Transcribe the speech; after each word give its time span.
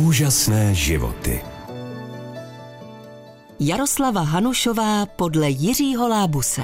Úžasné 0.00 0.74
životy. 0.74 1.44
Jaroslava 3.60 4.20
Hanušová 4.20 5.06
podle 5.06 5.50
Jiřího 5.50 6.08
Lábuse. 6.08 6.62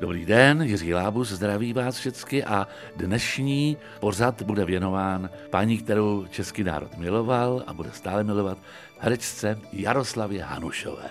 Dobrý 0.00 0.26
den, 0.26 0.62
Jiří 0.62 0.94
Lábus 0.94 1.28
zdraví 1.28 1.72
vás 1.72 1.96
všechny 1.96 2.44
a 2.44 2.66
dnešní 2.96 3.76
pořad 4.00 4.42
bude 4.42 4.64
věnován 4.64 5.30
paní, 5.50 5.78
kterou 5.78 6.26
český 6.30 6.64
národ 6.64 6.96
miloval 6.96 7.64
a 7.66 7.72
bude 7.72 7.90
stále 7.92 8.24
milovat, 8.24 8.58
herečce 8.98 9.60
Jaroslavě 9.72 10.42
Hanušové. 10.42 11.10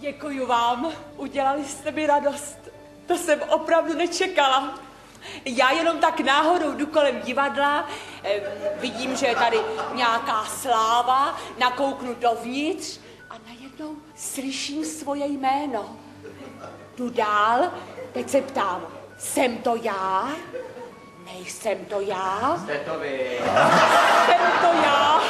Děkuji 0.00 0.46
vám, 0.46 0.92
udělali 1.16 1.64
jste 1.64 1.92
mi 1.92 2.06
radost. 2.06 2.58
To 3.06 3.18
jsem 3.18 3.40
opravdu 3.50 3.94
nečekala. 3.94 4.85
Já 5.44 5.70
jenom 5.70 5.98
tak 5.98 6.20
náhodou 6.20 6.72
jdu 6.72 6.86
kolem 6.86 7.20
divadla, 7.20 7.88
eh, 8.24 8.40
vidím, 8.76 9.16
že 9.16 9.26
je 9.26 9.36
tady 9.36 9.60
nějaká 9.94 10.44
sláva, 10.44 11.36
nakouknu 11.58 12.14
dovnitř 12.14 12.98
a 13.30 13.34
najednou 13.46 13.96
slyším 14.16 14.84
svoje 14.84 15.26
jméno. 15.26 15.96
Jdu 16.96 17.10
dál, 17.10 17.72
teď 18.12 18.30
se 18.30 18.40
ptám, 18.40 18.86
jsem 19.18 19.58
to 19.58 19.76
já? 19.82 20.28
Nejsem 21.24 21.84
to 21.84 22.00
já? 22.00 22.60
Jste 22.64 22.78
to 22.78 22.98
vy. 22.98 23.38
Jsem 24.26 24.52
to 24.60 24.76
já? 24.84 25.22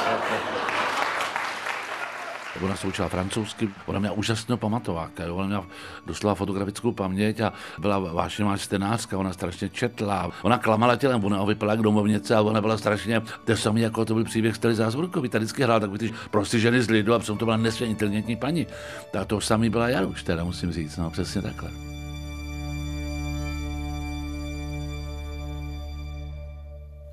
Ona 2.67 2.77
se 2.77 2.87
učila 2.87 3.09
francouzsky, 3.09 3.69
ona 3.87 3.99
měla 3.99 4.15
úžasnou 4.15 4.57
pamatováka, 4.57 5.25
jo? 5.25 5.37
ona 5.37 5.47
měla 5.47 5.67
doslova 6.07 6.35
fotografickou 6.35 6.93
paměť 6.93 7.41
a 7.41 7.53
byla 7.79 7.99
vášnivá 7.99 8.57
čtenářka, 8.57 9.19
ona 9.19 9.33
strašně 9.33 9.69
četla, 9.69 10.31
ona 10.43 10.59
klamala 10.59 10.97
tělem, 10.97 11.25
ona 11.25 11.45
vypadala 11.45 11.73
jak 11.73 11.83
domovnice 11.83 12.35
a 12.35 12.43
ona 12.43 12.61
byla 12.61 12.79
strašně, 12.79 13.23
to 13.45 13.57
samé 13.57 13.81
jako 13.81 14.05
to 14.05 14.15
byl 14.15 14.25
příběh 14.25 14.57
Stely 14.57 14.75
Zázvorkový, 14.75 15.29
ta 15.29 15.39
vždycky 15.39 15.63
hrála 15.63 15.81
takový 15.81 15.99
ty 15.99 16.13
prostě 16.31 16.59
ženy 16.59 16.83
z 16.83 16.91
lidu 16.91 17.15
a 17.15 17.19
přitom 17.19 17.39
to 17.39 17.45
byla 17.45 17.57
nesmírně 17.57 17.91
inteligentní 17.91 18.37
paní. 18.37 18.67
Tak 19.11 19.27
to 19.27 19.41
samý 19.41 19.71
byla 19.71 19.89
Jaruš, 19.89 20.23
teda 20.23 20.45
musím 20.45 20.73
říct, 20.73 20.97
no 20.97 21.11
přesně 21.11 21.43
takhle. 21.43 21.96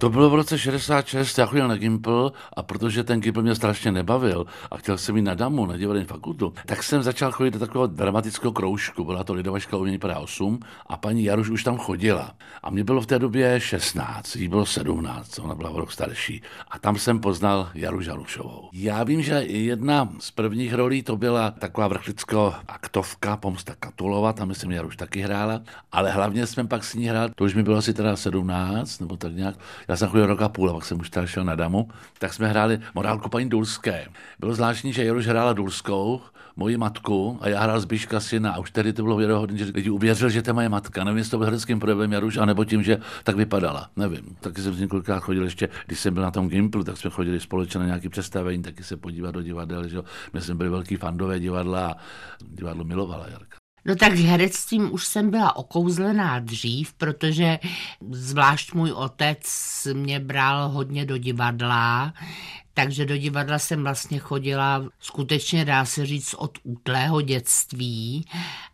To 0.04 0.10
bylo 0.10 0.30
v 0.30 0.36
roce 0.36 0.60
66, 0.60 1.38
já 1.38 1.46
chodil 1.46 1.68
na 1.68 1.76
Gimpl 1.76 2.32
a 2.54 2.64
protože 2.64 3.04
ten 3.04 3.22
Gimpl 3.22 3.42
mě 3.42 3.56
strašně 3.56 3.92
nebavil 3.92 4.46
a 4.72 4.78
chtěl 4.78 4.98
jsem 4.98 5.18
jít 5.18 5.22
na 5.22 5.34
damu, 5.34 5.66
na 5.66 5.78
divadelní 5.78 6.08
fakultu, 6.08 6.54
tak 6.66 6.84
jsem 6.84 7.04
začal 7.04 7.32
chodit 7.32 7.52
do 7.52 7.60
takového 7.60 7.88
dramatického 7.88 8.52
kroužku. 8.52 9.04
Byla 9.04 9.24
to 9.24 9.34
Lidová 9.34 9.60
škola 9.60 9.82
umění 9.82 10.00
8 10.00 10.60
a 10.88 10.98
paní 10.98 11.24
Jaruš 11.24 11.50
už 11.50 11.64
tam 11.64 11.78
chodila. 11.78 12.32
A 12.64 12.70
mě 12.70 12.84
bylo 12.84 13.02
v 13.02 13.06
té 13.06 13.20
době 13.20 13.60
16, 13.60 14.36
jí 14.36 14.48
bylo 14.48 14.66
17, 14.66 15.40
ona 15.40 15.56
byla 15.56 15.70
o 15.70 15.80
rok 15.80 15.92
starší. 15.92 16.42
A 16.72 16.80
tam 16.80 16.98
jsem 16.98 17.20
poznal 17.20 17.70
Jaru 17.74 18.02
Žanušovou. 18.02 18.70
Já 18.74 19.04
vím, 19.04 19.22
že 19.22 19.34
jedna 19.34 20.10
z 20.20 20.32
prvních 20.32 20.74
rolí 20.74 21.04
to 21.04 21.18
byla 21.18 21.52
taková 21.52 21.88
vrchlicko 21.88 22.54
aktovka 22.68 23.38
Pomsta 23.38 23.76
Katulova, 23.80 24.34
tam 24.34 24.48
myslím 24.48 24.72
Jaruš 24.72 24.96
taky 24.96 25.22
hrála, 25.22 25.62
ale 25.92 26.12
hlavně 26.12 26.48
jsme 26.48 26.68
pak 26.68 26.84
s 26.84 26.94
ní 26.94 27.06
hrál, 27.06 27.30
to 27.36 27.44
už 27.44 27.56
mi 27.56 27.64
bylo 27.64 27.78
asi 27.78 27.94
teda 27.94 28.16
17, 28.16 29.00
nebo 29.00 29.18
tak 29.18 29.36
nějak. 29.36 29.56
Já 29.88 29.93
jsem 29.98 30.10
chodil 30.10 30.26
rok 30.26 30.42
a 30.42 30.50
půl, 30.50 30.70
a 30.70 30.74
pak 30.74 30.86
jsem 30.86 31.00
už 31.00 31.10
tady 31.10 31.28
šel 31.28 31.44
na 31.44 31.56
damu, 31.56 31.88
tak 32.20 32.34
jsme 32.34 32.48
hráli 32.48 32.80
morálku 32.96 33.30
paní 33.30 33.50
Dulské. 33.50 34.08
Bylo 34.40 34.54
zvláštní, 34.54 34.94
že 34.94 35.04
Jaruš 35.04 35.28
hrála 35.28 35.54
Dulskou, 35.54 36.22
moji 36.56 36.78
matku 36.78 37.38
a 37.42 37.50
já 37.50 37.62
hrál 37.62 37.80
Zbíška 37.80 38.20
syna 38.20 38.52
a 38.52 38.60
už 38.60 38.72
tehdy 38.72 38.94
to 38.94 39.04
bylo 39.04 39.16
věrohodné, 39.16 39.58
že 39.58 39.66
lidi 39.76 39.90
uvěřil, 39.90 40.30
že 40.30 40.42
to 40.42 40.50
je 40.50 40.54
moje 40.54 40.70
matka. 40.70 41.04
Nevím, 41.04 41.18
jestli 41.18 41.32
to 41.32 41.38
byl 41.38 41.46
hereckým 41.46 41.80
projevem 41.80 42.12
Jaruš, 42.12 42.38
anebo 42.38 42.66
tím, 42.66 42.84
že 42.84 42.98
tak 43.24 43.36
vypadala. 43.36 43.90
Nevím. 43.96 44.36
Taky 44.40 44.62
jsem 44.62 44.80
několikrát 44.80 45.20
chodil 45.20 45.44
ještě, 45.44 45.70
když 45.86 46.00
jsem 46.00 46.14
byl 46.14 46.24
na 46.24 46.32
tom 46.32 46.50
Gimplu, 46.50 46.84
tak 46.84 46.98
jsme 46.98 47.10
chodili 47.10 47.40
společně 47.40 47.80
na 47.80 47.86
nějaké 47.86 48.10
představení, 48.10 48.64
taky 48.64 48.84
se 48.84 48.98
podívat 48.98 49.32
do 49.32 49.42
divadel. 49.42 49.88
Že? 49.88 49.98
My 50.34 50.42
jsme 50.42 50.56
byli 50.56 50.70
velký 50.70 50.96
fandové 50.96 51.40
divadla 51.40 51.88
a 51.88 51.96
divadlo 52.40 52.84
milovala 52.84 53.28
Jarka. 53.32 53.63
No 53.86 53.96
tak 53.96 54.14
herectvím 54.14 54.94
už 54.94 55.06
jsem 55.06 55.32
byla 55.32 55.56
okouzlená 55.56 56.40
dřív, 56.40 56.94
protože 56.94 57.60
zvlášť 58.12 58.74
můj 58.74 58.92
otec 58.92 59.44
mě 59.94 60.20
bral 60.20 60.70
hodně 60.70 61.06
do 61.06 61.18
divadla, 61.18 62.14
takže 62.74 63.06
do 63.06 63.18
divadla 63.18 63.60
jsem 63.60 63.84
vlastně 63.84 64.20
chodila 64.20 64.86
skutečně, 65.00 65.66
dá 65.66 65.86
se 65.86 66.06
říct, 66.06 66.34
od 66.34 66.58
útlého 66.64 67.22
dětství. 67.22 68.26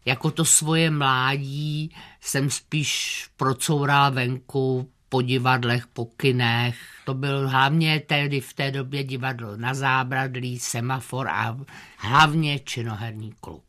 Jako 0.05 0.31
to 0.31 0.45
svoje 0.45 0.91
mládí 0.91 1.95
jsem 2.21 2.49
spíš 2.49 3.25
procourala 3.37 4.09
venku 4.09 4.89
po 5.09 5.21
divadlech, 5.21 5.87
po 5.87 6.05
kinech. 6.05 6.77
To 7.05 7.13
byl 7.13 7.49
hlavně 7.49 7.99
tedy 7.99 8.41
v 8.41 8.53
té 8.53 8.71
době 8.71 9.03
divadlo 9.03 9.57
na 9.57 9.73
zábradlí, 9.73 10.59
semafor 10.59 11.27
a 11.27 11.57
hlavně 11.97 12.59
činoherní 12.59 13.33
klub. 13.41 13.68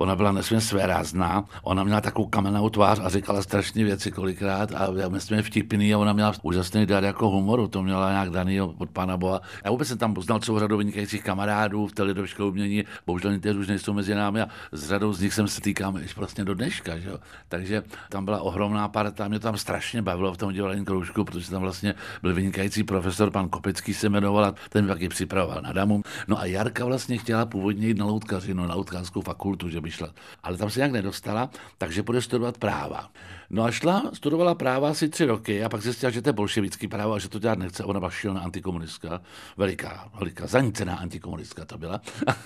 Ona 0.00 0.16
byla 0.16 0.32
nesmírně 0.32 0.60
svérázná, 0.60 1.44
ona 1.62 1.84
měla 1.84 2.00
takovou 2.00 2.28
kamennou 2.28 2.68
tvář 2.70 3.00
a 3.02 3.08
říkala 3.08 3.42
strašné 3.42 3.84
věci 3.84 4.10
kolikrát 4.10 4.72
a 4.72 4.88
já 4.96 5.08
myslím 5.08 5.42
vtipný 5.42 5.94
a 5.94 5.98
ona 5.98 6.12
měla 6.12 6.32
úžasný 6.42 6.86
dar 6.86 7.04
jako 7.04 7.28
humoru, 7.28 7.68
to 7.68 7.82
měla 7.82 8.10
nějak 8.10 8.30
daný 8.30 8.60
od 8.60 8.90
pána 8.92 9.16
Boha. 9.16 9.40
Já 9.64 9.70
vůbec 9.70 9.88
jsem 9.88 9.98
tam 9.98 10.14
poznal 10.14 10.40
celou 10.40 10.58
řadu 10.58 10.76
vynikajících 10.76 11.22
kamarádů 11.22 11.86
v 11.86 11.92
té 11.92 12.02
lidovské 12.02 12.42
umění, 12.42 12.84
bohužel 13.06 13.32
někteří 13.32 13.58
už 13.58 13.68
nejsou 13.68 13.92
mezi 13.92 14.14
námi 14.14 14.40
a 14.40 14.48
s 14.72 14.88
řadou 14.88 15.12
z 15.12 15.20
nich 15.20 15.34
jsem 15.34 15.48
se 15.48 15.60
týkám 15.60 15.96
až 15.96 16.16
vlastně 16.16 16.44
do 16.44 16.54
dneška. 16.54 16.98
Že? 16.98 17.10
Takže 17.48 17.82
tam 18.08 18.24
byla 18.24 18.40
ohromná 18.40 18.88
parta, 18.88 19.28
mě 19.28 19.38
tam 19.38 19.56
strašně 19.56 20.02
bavilo 20.02 20.34
v 20.34 20.36
tom 20.36 20.52
divadelním 20.52 20.84
kroužku, 20.84 21.24
protože 21.24 21.50
tam 21.50 21.62
vlastně 21.62 21.94
byl 22.22 22.34
vynikající 22.34 22.84
profesor, 22.84 23.30
pan 23.30 23.48
Kopecký 23.48 23.94
se 23.94 24.08
jmenoval 24.08 24.44
a 24.44 24.54
ten 24.68 24.86
taky 24.86 25.08
připravoval 25.08 25.62
na 25.62 25.72
damu. 25.72 26.02
No 26.28 26.38
a 26.38 26.44
Jarka 26.44 26.84
vlastně 26.84 27.18
chtěla 27.18 27.46
původně 27.46 27.88
jít 27.88 27.98
na 27.98 28.06
loutkařinu, 28.06 28.66
na 28.66 28.74
loutkářskou 28.74 29.20
fakultu, 29.20 29.68
že 29.68 29.80
by 29.80 29.87
šla. 29.90 30.14
Ale 30.42 30.56
tam 30.56 30.70
se 30.70 30.80
nějak 30.80 30.92
nedostala, 30.92 31.50
takže 31.78 32.02
bude 32.02 32.22
studovat 32.22 32.58
práva. 32.58 33.10
No 33.50 33.64
a 33.64 33.70
šla, 33.70 34.10
studovala 34.14 34.54
práva 34.54 34.90
asi 34.90 35.08
tři 35.08 35.24
roky 35.24 35.64
a 35.64 35.68
pak 35.68 35.82
zjistila, 35.82 36.10
že 36.10 36.22
to 36.22 36.28
je 36.28 36.32
bolševický 36.32 36.88
právo 36.88 37.12
a 37.12 37.18
že 37.18 37.28
to 37.28 37.38
dělat 37.38 37.58
nechce. 37.58 37.84
Ona 37.84 38.00
byla 38.00 38.10
šílená 38.10 38.40
antikomunistka, 38.40 39.20
veliká, 39.56 40.10
veliká, 40.14 40.46
zanícená 40.46 40.96
antikomunistka 40.96 41.64
to 41.64 41.78
byla. 41.78 42.00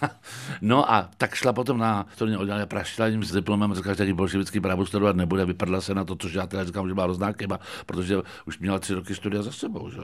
no 0.61 0.93
a 0.93 1.11
tak 1.17 1.35
šla 1.35 1.53
potom 1.53 1.79
na 1.79 2.07
studijní 2.15 2.37
oddělení, 2.37 2.67
praštila 2.67 3.07
jim 3.07 3.25
s 3.25 3.33
diplomem, 3.33 3.75
říkala, 3.75 3.95
že 3.95 4.15
bolševický 4.15 4.61
právo 4.61 4.87
studovat 4.87 5.17
nebude, 5.17 5.45
vypadla 5.45 5.81
se 5.81 5.95
na 5.95 6.05
to, 6.05 6.17
což 6.17 6.33
já 6.33 6.47
teda 6.47 6.65
říkám, 6.65 6.89
že 6.89 6.95
byla 6.95 7.05
hrozná 7.05 7.33
chyba, 7.33 7.61
protože 7.87 8.17
už 8.47 8.59
měla 8.59 8.79
tři 8.79 8.95
roky 8.95 9.15
studia 9.15 9.43
za 9.43 9.53
sebou. 9.53 9.91
Že? 9.91 9.99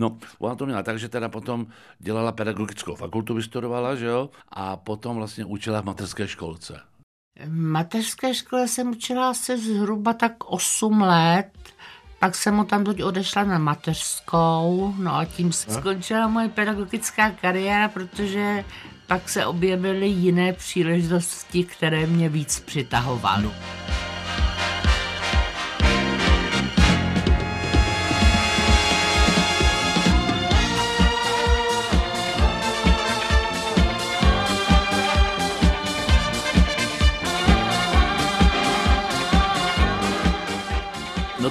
No, 0.00 0.18
ona 0.38 0.54
to 0.54 0.66
měla 0.66 0.82
tak, 0.82 0.98
že 0.98 1.08
teda 1.08 1.28
potom 1.28 1.66
dělala 1.98 2.32
pedagogickou 2.32 2.94
fakultu, 2.94 3.34
vystudovala, 3.34 3.94
že 3.94 4.06
jo, 4.06 4.30
a 4.48 4.76
potom 4.76 5.16
vlastně 5.16 5.44
učila 5.44 5.82
v 5.82 5.84
mateřské 5.84 6.28
školce. 6.28 6.80
V 7.44 7.52
mateřské 7.52 8.34
škole 8.34 8.68
jsem 8.68 8.90
učila 8.90 9.34
se 9.34 9.58
zhruba 9.58 10.12
tak 10.12 10.44
8 10.44 11.00
let, 11.00 11.50
pak 12.18 12.34
jsem 12.34 12.54
mu 12.54 12.64
tam 12.64 12.84
teď 12.84 13.02
odešla 13.02 13.44
na 13.44 13.58
mateřskou, 13.58 14.94
no 14.98 15.14
a 15.14 15.24
tím 15.24 15.52
se 15.52 15.70
skončila 15.70 16.28
moje 16.28 16.48
pedagogická 16.48 17.30
kariéra, 17.30 17.88
protože 17.88 18.64
pak 19.06 19.28
se 19.28 19.46
objevily 19.46 20.08
jiné 20.08 20.52
příležitosti, 20.52 21.64
které 21.64 22.06
mě 22.06 22.28
víc 22.28 22.60
přitahovaly. 22.60 23.42
No 23.42 23.75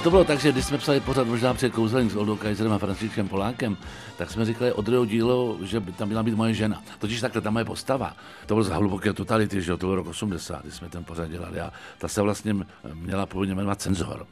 to 0.06 0.10
bylo 0.10 0.24
tak, 0.24 0.40
že 0.40 0.52
když 0.52 0.64
jsme 0.64 0.78
psali 0.78 1.00
pořád 1.00 1.26
možná 1.26 1.54
před 1.54 1.72
kouzelem 1.72 2.10
s 2.10 2.16
Oldou 2.16 2.36
Kaiserem 2.36 2.72
a 2.72 2.78
Františkem 2.78 3.28
Polákem, 3.28 3.76
tak 4.16 4.30
jsme 4.30 4.44
říkali 4.44 4.72
od 4.72 4.84
druhého 4.84 5.04
dílu, 5.04 5.58
že 5.62 5.80
by 5.80 5.92
tam 5.92 6.08
měla 6.08 6.22
být 6.22 6.34
moje 6.34 6.54
žena. 6.54 6.82
Totiž 6.98 7.20
takhle 7.20 7.42
ta 7.42 7.50
moje 7.50 7.64
postava, 7.64 8.16
to 8.46 8.54
bylo 8.54 8.64
z 8.64 8.68
hluboké 8.68 9.12
totality, 9.12 9.62
že 9.62 9.76
to 9.76 9.86
byl 9.86 9.94
rok 9.94 10.06
80, 10.06 10.62
kdy 10.62 10.72
jsme 10.72 10.88
ten 10.88 11.04
pořád 11.04 11.26
dělali 11.26 11.60
a 11.60 11.72
ta 11.98 12.08
se 12.08 12.22
vlastně 12.22 12.54
měla 12.94 13.26
původně 13.26 13.54
jmenovat 13.54 13.80
Cenzor 13.80 14.26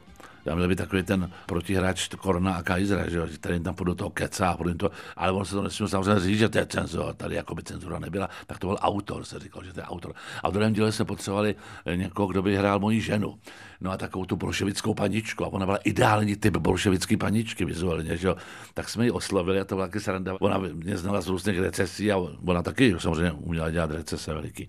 já 0.45 0.55
měl 0.55 0.67
být 0.67 0.75
takový 0.75 1.03
ten 1.03 1.31
protihráč 1.45 2.07
Korona 2.07 2.53
a 2.55 2.63
Kaiser, 2.63 3.09
že 3.09 3.37
který 3.37 3.59
tam 3.59 3.75
do 3.75 3.95
toho 3.95 4.09
kecá, 4.09 4.49
a 4.49 4.57
to, 4.77 4.91
ale 5.15 5.31
on 5.31 5.45
se 5.45 5.55
to 5.55 5.61
nesměl 5.61 5.89
samozřejmě 5.89 6.19
říct, 6.19 6.39
že 6.39 6.49
to 6.49 6.57
je 6.57 6.65
cenzura, 6.65 7.13
tady 7.13 7.35
jako 7.35 7.55
by 7.55 7.63
cenzura 7.63 7.99
nebyla, 7.99 8.29
tak 8.47 8.59
to 8.59 8.67
byl 8.67 8.77
autor, 8.81 9.25
se 9.25 9.39
říkal, 9.39 9.63
že 9.63 9.73
to 9.73 9.79
je 9.79 9.85
autor. 9.85 10.13
A 10.43 10.49
v 10.49 10.53
druhém 10.53 10.73
díle 10.73 10.91
se 10.91 11.05
potřebovali 11.05 11.55
někoho, 11.95 12.27
kdo 12.27 12.41
by 12.41 12.57
hrál 12.57 12.79
moji 12.79 13.01
ženu. 13.01 13.39
No 13.81 13.91
a 13.91 13.97
takovou 13.97 14.25
tu 14.25 14.35
bolševickou 14.35 14.93
paničku. 14.93 15.45
A 15.45 15.47
ona 15.47 15.65
byla 15.65 15.77
ideální 15.77 16.35
typ 16.35 16.57
bolševické 16.57 17.17
paničky 17.17 17.65
vizuálně, 17.65 18.17
že 18.17 18.27
jo. 18.27 18.35
Tak 18.73 18.89
jsme 18.89 19.05
ji 19.05 19.11
oslovili 19.11 19.59
a 19.59 19.65
to 19.65 19.75
byla 19.75 19.87
taky 19.87 19.99
sranda. 19.99 20.37
Ona 20.39 20.57
mě 20.57 20.97
znala 20.97 21.21
z 21.21 21.27
různých 21.27 21.59
recesí 21.59 22.11
a 22.11 22.17
ona 22.45 22.61
taky 22.61 22.95
samozřejmě 22.97 23.31
uměla 23.31 23.69
dělat 23.71 23.91
recese 23.91 24.33
veliký. 24.33 24.67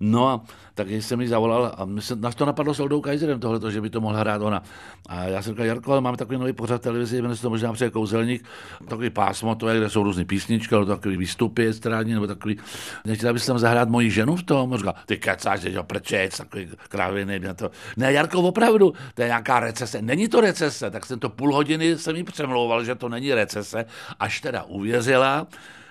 No 0.00 0.28
a 0.28 0.44
tak 0.74 0.90
jsem 0.90 1.18
mi 1.18 1.28
zavolal 1.28 1.74
a 1.76 1.84
my 1.84 2.02
se, 2.02 2.16
nás 2.16 2.34
to 2.34 2.46
napadlo 2.46 2.74
s 2.74 2.80
Oldou 2.80 3.00
Kaiserem 3.00 3.40
tohle, 3.40 3.72
že 3.72 3.80
by 3.80 3.90
to 3.90 4.00
mohla 4.00 4.20
hrát 4.20 4.42
ona. 4.42 4.62
A 5.08 5.24
já 5.24 5.42
jsem 5.42 5.52
říkal, 5.52 5.66
Jarko, 5.66 5.92
ale 5.92 6.00
máme 6.00 6.16
takový 6.16 6.38
nový 6.38 6.52
pořad 6.52 6.82
televizi, 6.82 7.16
jmenuje 7.16 7.36
se 7.36 7.42
to 7.42 7.50
možná 7.50 7.72
přeje 7.72 7.90
kouzelník, 7.90 8.44
takový 8.88 9.10
pásmo, 9.10 9.54
to 9.54 9.68
je, 9.68 9.78
kde 9.78 9.90
jsou 9.90 10.02
různé 10.02 10.24
písničky, 10.24 10.74
ale 10.74 10.86
takový 10.86 11.16
výstupy 11.16 11.66
estrádní, 11.66 12.14
nebo 12.14 12.26
takový, 12.26 12.58
nechtěla 13.04 13.32
bys 13.32 13.46
tam 13.46 13.58
zahrát 13.58 13.88
moji 13.88 14.10
ženu 14.10 14.36
v 14.36 14.42
tom? 14.42 14.76
Říkal, 14.76 14.94
ty 15.06 15.16
kecáš, 15.16 15.60
že 15.60 15.82
prčec, 15.82 16.36
takový 16.36 16.68
kráviny, 16.88 17.38
na 17.38 17.54
to. 17.54 17.70
Ne, 17.96 18.12
Jarko, 18.12 18.42
opravdu, 18.48 18.92
to 19.14 19.22
je 19.22 19.28
nějaká 19.28 19.60
recese. 19.60 20.02
Není 20.02 20.28
to 20.28 20.40
recese, 20.40 20.90
tak 20.90 21.06
jsem 21.06 21.18
to 21.18 21.28
půl 21.28 21.54
hodiny 21.54 21.98
jsem 21.98 22.16
jí 22.16 22.24
přemlouval, 22.24 22.84
že 22.84 22.94
to 22.94 23.08
není 23.08 23.34
recese, 23.34 23.84
až 24.20 24.40
teda 24.40 24.62
uvěřila. 24.62 25.46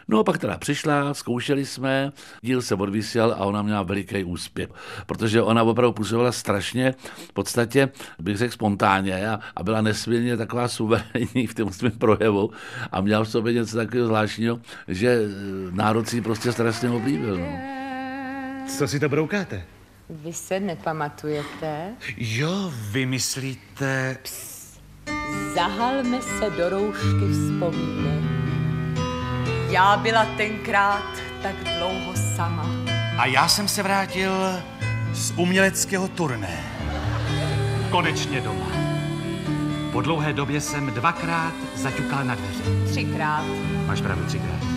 No 0.10 0.20
a 0.20 0.24
pak 0.24 0.38
teda 0.38 0.58
přišla, 0.58 1.14
zkoušeli 1.14 1.66
jsme, 1.66 2.12
díl 2.42 2.62
se 2.62 2.76
odvysílal 2.76 3.32
a 3.32 3.38
ona 3.38 3.62
měla 3.62 3.84
veliký 3.84 4.24
úspěch, 4.24 4.70
protože 5.06 5.42
ona 5.42 5.64
opravdu 5.64 5.94
působila 5.94 6.32
strašně, 6.32 6.96
v 7.30 7.34
podstatě 7.34 7.90
bych 8.20 8.38
řekl 8.38 8.54
spontánně 8.54 9.30
a, 9.30 9.40
a 9.56 9.64
byla 9.64 9.82
nesmírně 9.82 10.38
taková 10.38 10.68
suverénní 10.68 11.48
v 11.48 11.54
tom 11.54 11.74
svém 11.74 11.92
projevu 11.92 12.52
a 12.92 13.02
měla 13.02 13.24
v 13.24 13.30
sobě 13.30 13.54
něco 13.54 13.78
takového 13.78 14.08
zvláštního, 14.08 14.60
že 14.88 15.10
eh, 15.10 15.28
národ 15.72 16.08
si 16.08 16.22
prostě 16.22 16.52
strašně 16.52 16.90
oblíbil. 16.90 17.38
No. 17.38 17.60
Co 18.68 18.88
si 18.88 19.00
to 19.00 19.10
broukáte? 19.10 19.77
Vy 20.10 20.34
se 20.34 20.60
nepamatujete? 20.60 21.92
Jo, 22.18 22.72
vy 22.92 23.06
myslíte... 23.06 24.18
Zahalme 25.56 26.22
se 26.22 26.50
do 26.50 26.70
roušky 26.70 27.32
vzpomínek. 27.32 28.24
Já 29.70 29.98
byla 29.98 30.26
tenkrát 30.38 31.06
tak 31.44 31.56
dlouho 31.64 32.14
sama. 32.36 32.66
A 33.18 33.26
já 33.26 33.48
jsem 33.48 33.68
se 33.68 33.84
vrátil 33.84 34.32
z 35.14 35.32
uměleckého 35.32 36.08
turné. 36.08 36.64
Konečně 37.92 38.42
doma. 38.42 38.68
Po 39.92 40.02
dlouhé 40.02 40.34
době 40.34 40.62
jsem 40.62 40.88
dvakrát 40.94 41.54
zaťukal 41.76 42.26
na 42.26 42.36
dveře. 42.36 42.92
Třikrát. 42.92 43.46
Máš 43.88 44.02
pravdu, 44.02 44.26
třikrát. 44.26 44.77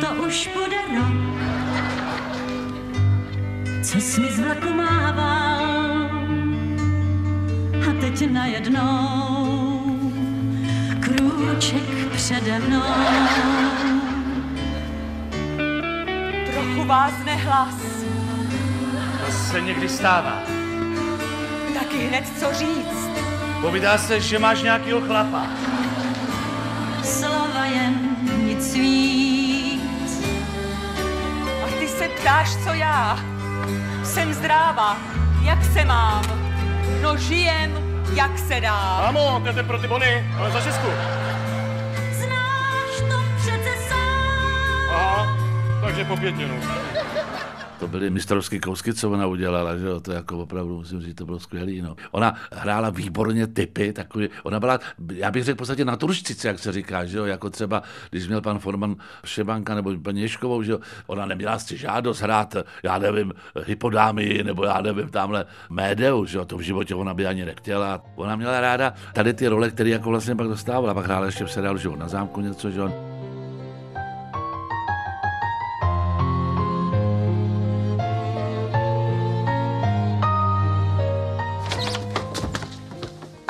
To 0.00 0.06
už 0.26 0.50
bude 0.54 0.76
rok, 0.98 1.40
co 3.82 4.00
jsi 4.00 4.20
mi 4.20 4.32
z 4.32 4.40
vlaku 4.40 4.74
mával 4.74 6.10
a 7.90 8.00
teď 8.00 8.30
najednou 8.30 10.00
krůček 11.00 12.12
přede 12.12 12.58
mnou. 12.58 12.82
Trochu 16.52 16.84
vás 16.88 17.12
nehlas. 17.24 17.74
To 19.26 19.32
se 19.32 19.60
někdy 19.60 19.88
stává. 19.88 20.42
Taky 21.74 22.06
hned 22.06 22.24
co 22.40 22.54
říct. 22.54 23.08
Povídá 23.60 23.98
se, 23.98 24.20
že 24.20 24.38
máš 24.38 24.62
nějakýho 24.62 25.00
chlapa. 25.00 25.46
Slova 27.04 27.64
jen 27.64 28.16
nic 28.44 28.74
víc. 28.74 29.39
Ptáš, 32.20 32.56
co 32.56 32.74
já. 32.74 33.18
Jsem 34.04 34.34
zdráva, 34.34 34.96
jak 35.42 35.64
se 35.64 35.84
mám. 35.84 36.22
No 37.02 37.16
žijem, 37.16 37.72
jak 38.14 38.38
se 38.38 38.60
dá. 38.60 39.00
Mámo, 39.04 39.40
to 39.40 39.46
je 39.48 39.52
ten 39.54 39.66
pro 39.66 39.78
ty 39.78 39.86
bony, 39.88 40.26
ale 40.38 40.50
za 40.50 40.60
šestku. 40.60 40.86
Znáš 42.12 43.00
to 43.08 43.16
přece 43.36 43.88
sám. 43.88 44.90
Aha, 44.90 45.36
takže 45.84 46.04
po 46.04 46.16
pětinu. 46.16 46.54
To 47.80 47.88
byly 47.88 48.10
mistrovské 48.10 48.58
kousky, 48.58 48.94
co 48.94 49.10
ona 49.10 49.26
udělala, 49.26 49.76
že 49.76 49.86
jo? 49.86 50.00
to 50.00 50.12
jako 50.12 50.38
opravdu, 50.38 50.76
musím 50.76 51.00
říct, 51.00 51.14
to 51.14 51.26
bylo 51.26 51.40
skvělý. 51.40 51.82
No. 51.82 51.96
Ona 52.10 52.34
hrála 52.52 52.90
výborně 52.90 53.46
typy, 53.46 53.92
takový, 53.92 54.28
ona 54.42 54.60
byla, 54.60 54.78
já 55.12 55.30
bych 55.30 55.44
řekl 55.44 55.54
v 55.54 55.58
podstatě 55.58 55.84
naturšcice, 55.84 56.48
jak 56.48 56.58
se 56.58 56.72
říká, 56.72 57.04
že 57.04 57.18
jo? 57.18 57.24
jako 57.24 57.50
třeba, 57.50 57.82
když 58.10 58.26
měl 58.26 58.40
pan 58.40 58.58
Forman 58.58 58.96
Šebanka 59.24 59.74
nebo 59.74 59.98
paní 59.98 60.22
Ješkovou, 60.22 60.62
že 60.62 60.72
jo? 60.72 60.78
ona 61.06 61.26
neměla 61.26 61.58
si 61.58 61.76
žádost 61.76 62.20
hrát, 62.20 62.56
já 62.82 62.98
nevím, 62.98 63.32
hypodámy, 63.64 64.40
nebo 64.44 64.64
já 64.64 64.80
nevím, 64.80 65.08
tamhle 65.08 65.46
Médeu, 65.70 66.24
že 66.24 66.38
jo? 66.38 66.44
to 66.44 66.56
v 66.56 66.60
životě 66.60 66.94
ona 66.94 67.14
by 67.14 67.26
ani 67.26 67.44
nechtěla. 67.44 68.02
Ona 68.16 68.36
měla 68.36 68.60
ráda 68.60 68.94
tady 69.14 69.34
ty 69.34 69.48
role, 69.48 69.70
které 69.70 69.90
jako 69.90 70.10
vlastně 70.10 70.36
pak 70.36 70.48
dostávala, 70.48 70.94
pak 70.94 71.04
hrála 71.04 71.26
ještě 71.26 71.44
v 71.44 71.52
seriálu, 71.52 71.78
že 71.78 71.88
jo? 71.88 71.96
na 71.96 72.08
zámku 72.08 72.40
něco, 72.40 72.70
že 72.70 72.80
jo? 72.80 73.10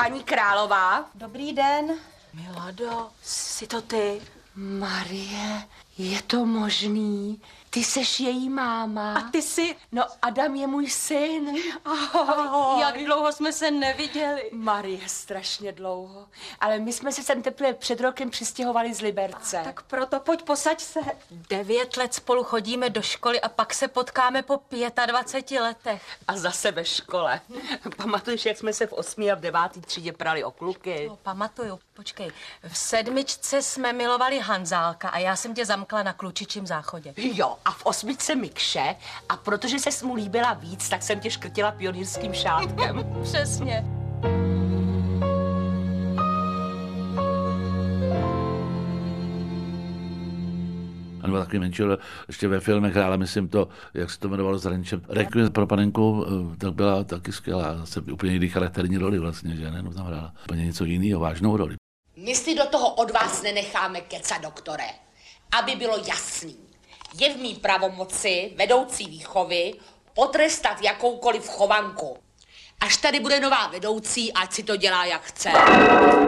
Paní 0.01 0.23
Králová. 0.23 1.05
Dobrý 1.15 1.53
den. 1.53 1.97
Milado, 2.33 3.09
jsi 3.23 3.67
to 3.67 3.81
ty? 3.81 4.21
Marie, 4.55 5.63
je 5.97 6.21
to 6.21 6.45
možný? 6.45 7.41
Ty 7.73 7.83
seš 7.83 8.19
její 8.19 8.49
máma. 8.49 9.13
A 9.15 9.21
ty 9.21 9.41
jsi... 9.41 9.75
No, 9.91 10.03
Adam 10.21 10.55
je 10.55 10.67
můj 10.67 10.89
syn. 10.89 11.55
Ahoj. 11.85 12.81
Jak 12.81 12.97
dlouho 13.05 13.31
jsme 13.31 13.53
se 13.53 13.71
neviděli. 13.71 14.49
Marie, 14.53 15.09
strašně 15.09 15.71
dlouho. 15.71 16.27
Ale 16.59 16.79
my 16.79 16.93
jsme 16.93 17.11
se 17.11 17.23
sem 17.23 17.41
teprve 17.41 17.73
před 17.73 18.01
rokem 18.01 18.29
přistěhovali 18.29 18.93
z 18.93 19.01
Liberce. 19.01 19.61
Tak 19.63 19.81
proto 19.81 20.19
pojď 20.19 20.41
posaď 20.41 20.81
se. 20.81 20.99
Devět 21.31 21.97
let 21.97 22.13
spolu 22.13 22.43
chodíme 22.43 22.89
do 22.89 23.01
školy 23.01 23.41
a 23.41 23.49
pak 23.49 23.73
se 23.73 23.87
potkáme 23.87 24.43
po 24.43 24.59
25 25.05 25.61
letech. 25.61 26.03
A 26.27 26.37
zase 26.37 26.71
ve 26.71 26.85
škole. 26.85 27.41
Pamatuješ, 27.97 28.45
jak 28.45 28.57
jsme 28.57 28.73
se 28.73 28.87
v 28.87 28.93
osmý 28.93 29.31
a 29.31 29.35
v 29.35 29.39
devátý 29.39 29.81
třídě 29.81 30.13
prali 30.13 30.43
o 30.43 30.51
kluky? 30.51 31.05
No, 31.09 31.15
pamatuju, 31.15 31.79
počkej. 31.93 32.31
V 32.67 32.77
sedmičce 32.77 33.61
jsme 33.61 33.93
milovali 33.93 34.39
Hanzálka 34.39 35.09
a 35.09 35.17
já 35.17 35.35
jsem 35.35 35.53
tě 35.53 35.65
zamkla 35.65 36.03
na 36.03 36.13
klučičím 36.13 36.67
záchodě. 36.67 37.13
Jo, 37.17 37.57
a 37.65 37.71
v 37.71 37.85
osmičce 37.85 38.35
Mikše. 38.35 38.95
A 39.29 39.37
protože 39.37 39.79
se 39.79 40.05
mu 40.05 40.15
líbila 40.15 40.53
víc, 40.53 40.89
tak 40.89 41.03
jsem 41.03 41.19
tě 41.19 41.31
škrtila 41.31 41.71
pionýrským 41.71 42.33
šátkem. 42.33 43.05
Přesně. 43.23 43.85
A 51.21 51.27
nebo 51.27 51.37
takový 51.37 51.59
menší 51.59 51.83
role, 51.83 51.97
ještě 52.27 52.47
ve 52.47 52.59
filmech 52.59 52.93
hrála, 52.93 53.17
myslím 53.17 53.49
to, 53.49 53.67
jak 53.93 54.09
se 54.09 54.19
to 54.19 54.27
jmenovalo 54.27 54.57
s 54.57 54.65
Renčem. 54.65 55.01
Requiem 55.09 55.51
pro 55.51 55.67
panenku, 55.67 56.25
eh, 56.27 56.57
tak 56.57 56.73
byla 56.73 57.03
taky 57.03 57.31
skvělá, 57.31 57.77
zase 57.77 58.01
úplně 58.01 58.33
jiný 58.33 58.49
charakterní 58.49 58.97
roli 58.97 59.19
vlastně, 59.19 59.55
že 59.55 59.71
ne, 59.71 59.81
no 59.81 59.93
tam 59.93 60.05
hrála 60.05 60.33
úplně 60.43 60.65
něco 60.65 60.85
jiného, 60.85 61.19
vážnou 61.19 61.57
roli. 61.57 61.75
My 62.17 62.35
si 62.35 62.55
do 62.55 62.65
toho 62.65 62.93
od 62.93 63.11
vás 63.11 63.41
nenecháme 63.41 64.01
kecat, 64.01 64.41
doktore. 64.41 64.87
Aby 65.59 65.75
bylo 65.75 65.97
jasný. 66.07 66.70
Je 67.19 67.33
v 67.33 67.37
mý 67.37 67.55
pravomoci 67.55 68.51
vedoucí 68.55 69.05
výchovy 69.05 69.73
potrestat 70.13 70.81
jakoukoliv 70.81 71.49
chovanku. 71.49 72.17
Až 72.79 72.97
tady 72.97 73.19
bude 73.19 73.39
nová 73.39 73.67
vedoucí, 73.67 74.33
ať 74.33 74.53
si 74.53 74.63
to 74.63 74.75
dělá, 74.75 75.05
jak 75.05 75.21
chce. 75.23 75.51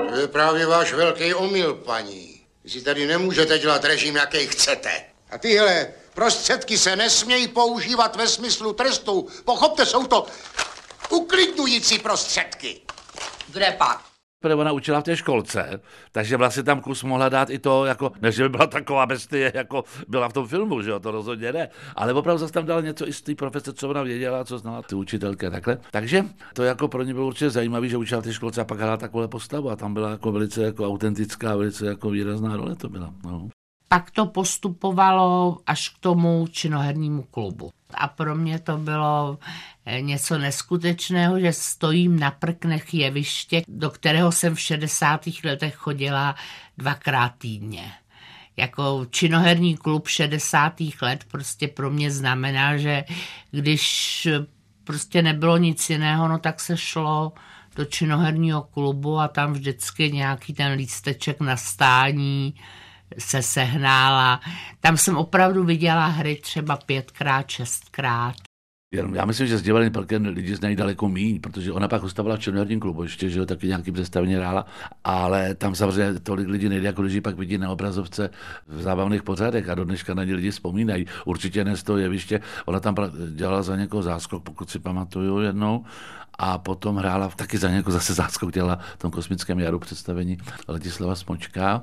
To 0.10 0.16
je 0.16 0.28
právě 0.28 0.66
váš 0.66 0.94
velký 0.94 1.34
omyl, 1.34 1.76
paní. 1.76 2.42
Vy 2.64 2.70
si 2.70 2.82
tady 2.82 3.08
nemůžete 3.08 3.60
dělat 3.60 3.84
režim, 3.84 4.16
jaký 4.16 4.48
chcete. 4.48 5.06
A 5.32 5.38
tyhle 5.38 5.94
prostředky 6.14 6.78
se 6.78 6.96
nesmějí 6.96 7.48
používat 7.48 8.16
ve 8.16 8.28
smyslu 8.28 8.74
trestu. 8.74 9.28
Pochopte, 9.46 9.86
jsou 9.86 10.08
to 10.08 10.26
uklidňující 11.10 12.00
prostředky. 12.00 12.82
Kde 13.48 13.76
pak? 13.78 14.13
Protože 14.44 14.56
ona 14.56 14.72
učila 14.72 15.02
v 15.02 15.04
té 15.04 15.18
školce, 15.18 15.80
takže 16.12 16.38
vlastně 16.38 16.64
tam 16.64 16.82
kus 16.82 17.04
mohla 17.04 17.30
dát 17.30 17.50
i 17.50 17.60
to, 17.60 17.86
jako, 17.86 18.12
než 18.22 18.40
by 18.40 18.50
byla 18.50 18.68
taková 18.68 19.06
bestie, 19.06 19.52
jako 19.56 19.84
byla 20.08 20.30
v 20.30 20.34
tom 20.34 20.48
filmu, 20.48 20.82
že 20.82 20.90
jo, 20.90 21.00
to 21.00 21.12
rozhodně 21.12 21.54
ne. 21.54 21.70
Ale 21.96 22.14
opravdu 22.14 22.38
zase 22.38 22.54
tam 22.54 22.66
dala 22.66 22.82
něco 22.82 23.08
i 23.08 23.14
z 23.14 23.22
té 23.22 23.36
profese, 23.36 23.74
co 23.74 23.90
ona 23.90 24.04
věděla, 24.04 24.46
co 24.46 24.58
znala 24.58 24.82
ty 24.82 24.96
učitelky 24.96 25.48
a 25.48 25.50
takhle. 25.50 25.78
Takže 25.92 26.26
to 26.54 26.64
jako 26.64 26.88
pro 26.88 27.04
ně 27.04 27.14
bylo 27.14 27.28
určitě 27.28 27.50
zajímavé, 27.50 27.88
že 27.88 27.98
učila 27.98 28.22
v 28.22 28.24
té 28.24 28.34
školce 28.34 28.62
a 28.62 28.66
pak 28.66 28.80
hrála 28.80 28.98
takovou 28.98 29.28
postavu 29.28 29.70
a 29.70 29.76
tam 29.76 29.94
byla 29.94 30.10
jako 30.10 30.32
velice 30.32 30.64
jako 30.64 30.88
autentická, 30.88 31.56
velice 31.56 31.86
jako 31.86 32.10
výrazná 32.10 32.56
role 32.58 32.76
to 32.76 32.90
byla. 32.90 33.14
No. 33.26 33.50
Pak 33.94 34.12
to 34.12 34.26
postupovalo 34.26 35.58
až 35.68 35.90
k 35.90 35.98
tomu 36.00 36.48
činohernímu 36.52 37.24
klubu. 37.24 37.72
A 37.94 38.08
pro 38.08 38.36
mě 38.36 38.60
to 38.60 38.78
bylo 38.78 39.40
eh, 39.86 40.02
něco 40.02 40.38
neskutečného, 40.38 41.40
že 41.40 41.54
stojím 41.54 42.20
na 42.20 42.32
prknech 42.32 42.94
jeviště, 42.94 43.62
do 43.68 43.90
kterého 43.90 44.32
jsem 44.32 44.56
v 44.56 44.60
60. 44.60 45.22
letech 45.44 45.76
chodila 45.76 46.36
dvakrát 46.78 47.34
týdně. 47.38 47.92
Jako 48.58 49.06
činoherní 49.10 49.78
klub 49.78 50.08
60. 50.08 50.74
let 51.02 51.24
prostě 51.32 51.68
pro 51.68 51.90
mě 51.90 52.12
znamená, 52.12 52.78
že 52.78 53.04
když 53.52 54.28
prostě 54.84 55.22
nebylo 55.22 55.58
nic 55.58 55.90
jiného, 55.90 56.28
no 56.28 56.40
tak 56.40 56.60
se 56.60 56.78
šlo 56.78 57.34
do 57.76 57.86
činoherního 57.86 58.62
klubu 58.62 59.20
a 59.20 59.28
tam 59.28 59.54
vždycky 59.54 60.12
nějaký 60.12 60.54
ten 60.54 60.72
lísteček 60.72 61.40
na 61.40 61.58
stání 61.58 62.54
se 63.20 63.42
sehnála. 63.42 64.40
Tam 64.80 64.98
jsem 64.98 65.18
opravdu 65.18 65.64
viděla 65.64 66.06
hry 66.06 66.36
třeba 66.36 66.78
pětkrát, 66.86 67.50
šestkrát. 67.50 68.36
Já 69.14 69.26
myslím, 69.26 69.48
že 69.48 69.58
s 69.58 69.62
divadelním 69.62 69.94
parkem 69.94 70.26
lidi 70.26 70.56
znají 70.56 70.76
daleko 70.76 71.10
míň, 71.10 71.42
protože 71.42 71.72
ona 71.72 71.88
pak 71.88 72.04
ustavila 72.04 72.36
v 72.36 72.40
Černoherním 72.40 72.80
klubu 72.80 73.04
ještě, 73.04 73.30
že 73.30 73.40
jo, 73.40 73.46
taky 73.46 73.68
nějaký 73.68 73.92
představení 73.92 74.34
hrála, 74.34 74.66
ale 75.04 75.56
tam 75.56 75.76
samozřejmě 75.76 76.20
tolik 76.20 76.48
lidí 76.48 76.70
nejde, 76.70 76.88
jako 76.88 77.02
když 77.02 77.20
pak 77.20 77.38
vidí 77.38 77.58
na 77.58 77.70
obrazovce 77.70 78.30
v 78.68 78.82
zábavných 78.82 79.24
pořadech 79.24 79.70
a 79.70 79.76
do 79.76 79.86
dneška 79.86 80.14
na 80.14 80.24
ně 80.24 80.36
lidi 80.36 80.52
vzpomínají. 80.52 81.06
Určitě 81.26 81.64
ne 81.64 81.78
z 81.78 81.84
toho 81.84 81.98
jeviště, 81.98 82.42
ona 82.66 82.80
tam 82.80 82.96
dělala 83.36 83.62
za 83.62 83.76
někoho 83.76 84.04
záskok, 84.04 84.44
pokud 84.44 84.70
si 84.70 84.80
pamatuju 84.80 85.40
jednou, 85.40 85.86
a 86.38 86.58
potom 86.58 86.96
hrála 86.96 87.30
taky 87.30 87.58
za 87.58 87.70
někoho 87.70 87.94
zase 87.94 88.14
záskok, 88.14 88.54
dělala 88.54 88.80
v 88.96 88.98
tom 88.98 89.12
kosmickém 89.12 89.60
jaru 89.60 89.80
představení 89.80 90.38
Ladislava 90.68 91.16
Smočka, 91.16 91.82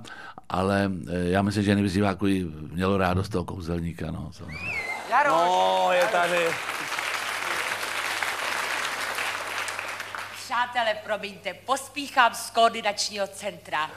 ale 0.48 0.90
eh, 1.08 1.30
já 1.30 1.42
myslím, 1.42 1.64
že 1.64 1.74
nejvíc 1.74 1.92
diváků 1.92 2.26
mělo 2.70 2.96
rádost 2.96 3.28
toho 3.28 3.44
kouzelníka. 3.44 4.10
No, 4.10 4.30
samozřejmě. 4.32 4.72
No, 5.28 5.88
je 5.92 6.06
tady. 6.06 6.46
Přátelé, 10.44 10.94
promiňte, 11.04 11.54
pospíchám 11.54 12.34
z 12.34 12.50
koordinačního 12.50 13.26
centra. 13.26 13.90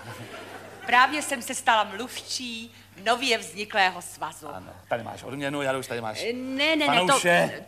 Právě 0.86 1.22
jsem 1.22 1.42
se 1.42 1.56
stala 1.56 1.84
mluvčí 1.84 2.72
nově 3.04 3.38
vzniklého 3.38 4.02
svazu. 4.02 4.48
Ano, 4.48 4.74
tady 4.88 5.04
máš 5.04 5.24
odměnu, 5.24 5.62
já 5.62 5.78
už 5.78 5.88
tady 5.88 6.02
máš. 6.02 6.24
Ne, 6.34 6.76
ne, 6.76 6.88
ne, 6.88 7.06
to, 7.08 7.20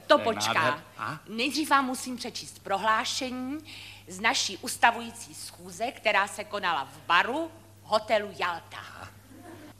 to 0.07 0.19
počká. 0.19 0.83
Nejdřív 1.29 1.69
vám 1.69 1.85
musím 1.85 2.17
přečíst 2.17 2.59
prohlášení 2.63 3.57
z 4.07 4.19
naší 4.19 4.57
ustavující 4.57 5.35
schůze, 5.35 5.91
která 5.91 6.27
se 6.27 6.43
konala 6.43 6.85
v 6.85 7.07
baru 7.07 7.51
hotelu 7.83 8.29
Jalta. 8.37 9.09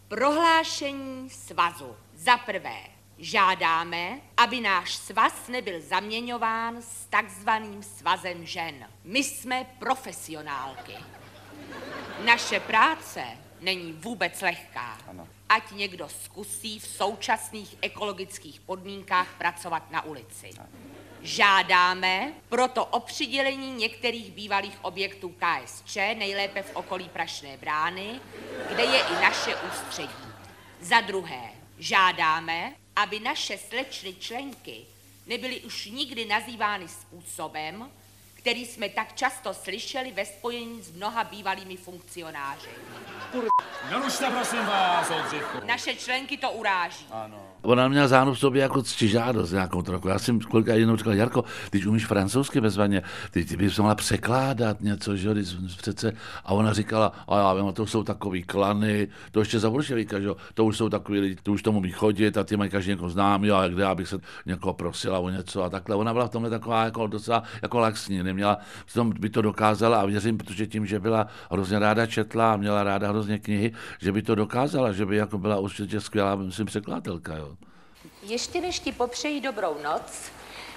Prohlášení 0.08 1.30
svazu. 1.30 1.96
Za 2.16 2.38
prvé, 2.38 2.78
žádáme, 3.18 4.20
aby 4.38 4.62
náš 4.62 4.96
svaz 4.96 5.48
nebyl 5.48 5.82
zaměňován 5.82 6.82
s 6.82 7.06
takzvaným 7.06 7.84
svazem 7.84 8.46
žen. 8.46 8.88
My 9.04 9.20
jsme 9.24 9.66
profesionálky. 9.80 10.96
Naše 12.26 12.60
práce 12.60 13.24
není 13.66 13.94
vůbec 13.94 14.42
lehká. 14.42 14.98
Ano. 15.08 15.28
Ať 15.50 15.72
někdo 15.72 16.10
zkusí 16.10 16.80
v 16.80 16.88
současných 16.88 17.76
ekologických 17.82 18.60
podmínkách 18.60 19.36
pracovat 19.38 19.92
na 19.92 20.06
ulici. 20.06 20.50
Žádáme 21.22 22.34
proto 22.50 22.86
o 22.86 23.00
přidělení 23.00 23.72
některých 23.72 24.32
bývalých 24.32 24.78
objektů 24.82 25.36
KSČ, 25.40 25.96
nejlépe 25.96 26.64
v 26.64 26.76
okolí 26.76 27.10
Prašné 27.10 27.58
brány, 27.58 28.20
kde 28.70 28.84
je 28.84 29.00
i 29.00 29.14
naše 29.14 29.56
ústředí. 29.56 30.26
Za 30.82 31.02
druhé, 31.02 31.52
žádáme, 31.78 32.76
aby 32.96 33.20
naše 33.20 33.58
slečny 33.58 34.16
členky 34.16 34.86
nebyly 35.28 35.62
už 35.62 35.86
nikdy 35.86 36.26
nazývány 36.26 36.88
způsobem, 36.88 37.92
který 38.46 38.66
jsme 38.66 38.90
tak 38.90 39.16
často 39.16 39.54
slyšeli 39.54 40.12
ve 40.12 40.26
spojení 40.26 40.82
s 40.82 40.92
mnoha 40.92 41.24
bývalými 41.24 41.78
funkcionáři. 41.78 42.70
Nerušte, 43.90 44.30
prosím 44.30 44.66
vás. 44.66 45.12
Naše 45.66 45.96
členky 45.96 46.38
to 46.38 46.52
uráží. 46.52 47.08
Ona 47.66 47.88
měla 47.88 48.08
zánu 48.08 48.34
v 48.34 48.40
sobě 48.40 48.62
jako 48.62 48.84
ctižádost 48.84 49.52
nějakou 49.52 49.82
trochu. 49.82 50.08
Já 50.08 50.20
jsem 50.20 50.40
kolikrát 50.40 50.76
jednou 50.76 50.96
říkal, 50.96 51.14
Jarko, 51.14 51.44
když 51.70 51.86
umíš 51.86 52.06
francouzsky 52.06 52.62
bezvaně, 52.62 53.02
ty, 53.32 53.46
ty 53.46 53.58
bys 53.58 53.78
mohla 53.78 53.96
překládat 53.96 54.82
něco, 54.82 55.16
že 55.16 55.36
přece. 55.78 56.14
A 56.46 56.54
ona 56.54 56.74
říkala, 56.74 57.12
a 57.28 57.38
já 57.38 57.54
vím, 57.54 57.74
to 57.74 57.86
jsou 57.86 58.04
takový 58.04 58.44
klany, 58.44 59.08
to 59.32 59.40
ještě 59.40 59.60
za 59.60 59.70
bolševíka, 59.70 60.20
že 60.20 60.26
jo, 60.26 60.36
to 60.54 60.66
už 60.66 60.78
jsou 60.78 60.90
takový 60.90 61.20
lidi, 61.20 61.36
to 61.44 61.52
už 61.52 61.62
tomu 61.62 61.78
umí 61.78 61.92
chodit 61.92 62.38
a 62.38 62.44
ty 62.44 62.58
mají 62.58 62.70
každý 62.70 62.92
někoho 62.92 63.10
známý 63.10 63.52
a 63.52 63.68
kde 63.68 63.84
já 63.84 63.96
bych 63.96 64.08
se 64.08 64.18
někoho 64.46 64.74
prosila 64.74 65.20
o 65.20 65.30
něco 65.30 65.64
a 65.64 65.70
takhle. 65.70 65.96
Ona 65.96 66.14
byla 66.14 66.28
v 66.28 66.30
tomhle 66.30 66.50
taková 66.50 66.86
jako 66.86 67.08
docela 67.08 67.44
jako 67.62 67.80
laxní, 67.80 68.24
neměla, 68.24 68.58
tom 68.96 69.14
by 69.20 69.30
to 69.30 69.42
dokázala 69.42 70.02
a 70.02 70.06
věřím, 70.06 70.38
protože 70.38 70.68
tím, 70.68 70.86
že 70.86 71.00
byla 71.00 71.28
hrozně 71.52 71.80
ráda 71.80 72.06
četla 72.06 72.54
a 72.54 72.58
měla 72.58 72.84
ráda 72.84 73.10
hrozně 73.10 73.40
knihy, 73.40 73.72
že 74.02 74.12
by 74.12 74.22
to 74.22 74.36
dokázala, 74.36 74.92
že 74.92 75.06
by 75.06 75.16
jako 75.16 75.38
byla 75.38 75.60
určitě 75.60 76.02
skvělá, 76.02 76.36
myslím, 76.36 76.66
překladatelka, 76.66 77.38
jo. 77.38 77.55
Ještě 78.28 78.62
než 78.62 78.80
ti 78.80 78.92
popřeji 78.92 79.42
dobrou 79.42 79.78
noc, 79.84 80.32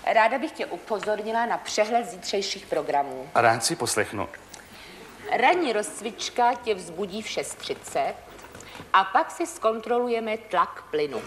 ráda 0.07 0.39
bych 0.39 0.53
tě 0.53 0.67
upozornila 0.67 1.47
na 1.47 1.59
přehled 1.59 2.07
zítřejších 2.07 2.67
programů. 2.67 3.31
A 3.35 3.41
rád 3.41 3.65
si 3.65 3.77
poslechnu. 3.77 4.29
Ranní 5.37 5.73
rozcvička 5.73 6.55
tě 6.55 6.75
vzbudí 6.75 7.23
v 7.23 7.27
6.30 7.27 8.13
a 8.93 9.05
pak 9.05 9.31
si 9.31 9.47
zkontrolujeme 9.47 10.37
tlak 10.37 10.85
plynu. 10.91 11.23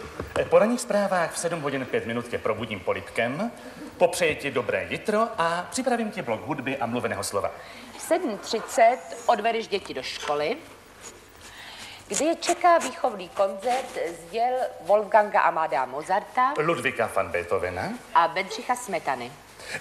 Po 0.49 0.59
ranních 0.59 0.81
zprávách 0.81 1.33
v 1.33 1.37
7 1.37 1.61
hodin 1.61 1.85
5 1.85 2.05
minut 2.05 2.27
tě 2.27 2.37
probudím 2.37 2.79
polipkem, 2.79 3.51
popřeji 3.97 4.35
ti 4.35 4.51
dobré 4.51 4.87
jitro 4.89 5.27
a 5.37 5.67
připravím 5.71 6.11
ti 6.11 6.21
blok 6.21 6.41
hudby 6.45 6.77
a 6.77 6.85
mluveného 6.85 7.23
slova. 7.23 7.51
V 7.97 8.11
7.30 8.11 8.97
odvedeš 9.25 9.67
děti 9.67 9.93
do 9.93 10.03
školy, 10.03 10.57
kde 12.11 12.25
je 12.25 12.35
čeká 12.35 12.77
výchovný 12.77 13.29
koncert 13.29 13.89
z 13.95 14.31
děl 14.31 14.53
Wolfganga 14.81 15.41
Amadea 15.41 15.85
Mozarta 15.85 16.53
Ludvíka 16.57 17.11
van 17.15 17.31
Beethovena. 17.31 17.93
a 18.13 18.27
Bedřicha 18.27 18.75
Smetany. 18.75 19.31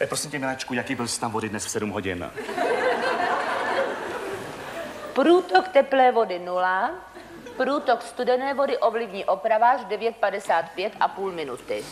E, 0.01 0.07
prosím 0.07 0.31
tě, 0.31 0.39
miláčku, 0.39 0.75
jaký 0.75 0.95
byl 0.95 1.09
stav 1.09 1.33
vody 1.33 1.49
dnes 1.49 1.67
v 1.67 1.71
7 1.71 1.91
hodin? 1.91 2.31
Průtok 5.13 5.69
teplé 5.69 6.13
vody 6.13 6.39
0, 6.39 6.91
průtok 7.57 8.03
studené 8.03 8.55
vody 8.55 8.79
ovlivní 8.79 9.25
opravář 9.25 9.81
9.55 9.81 10.91
a 11.01 11.09
půl 11.09 11.33
minuty. 11.33 11.85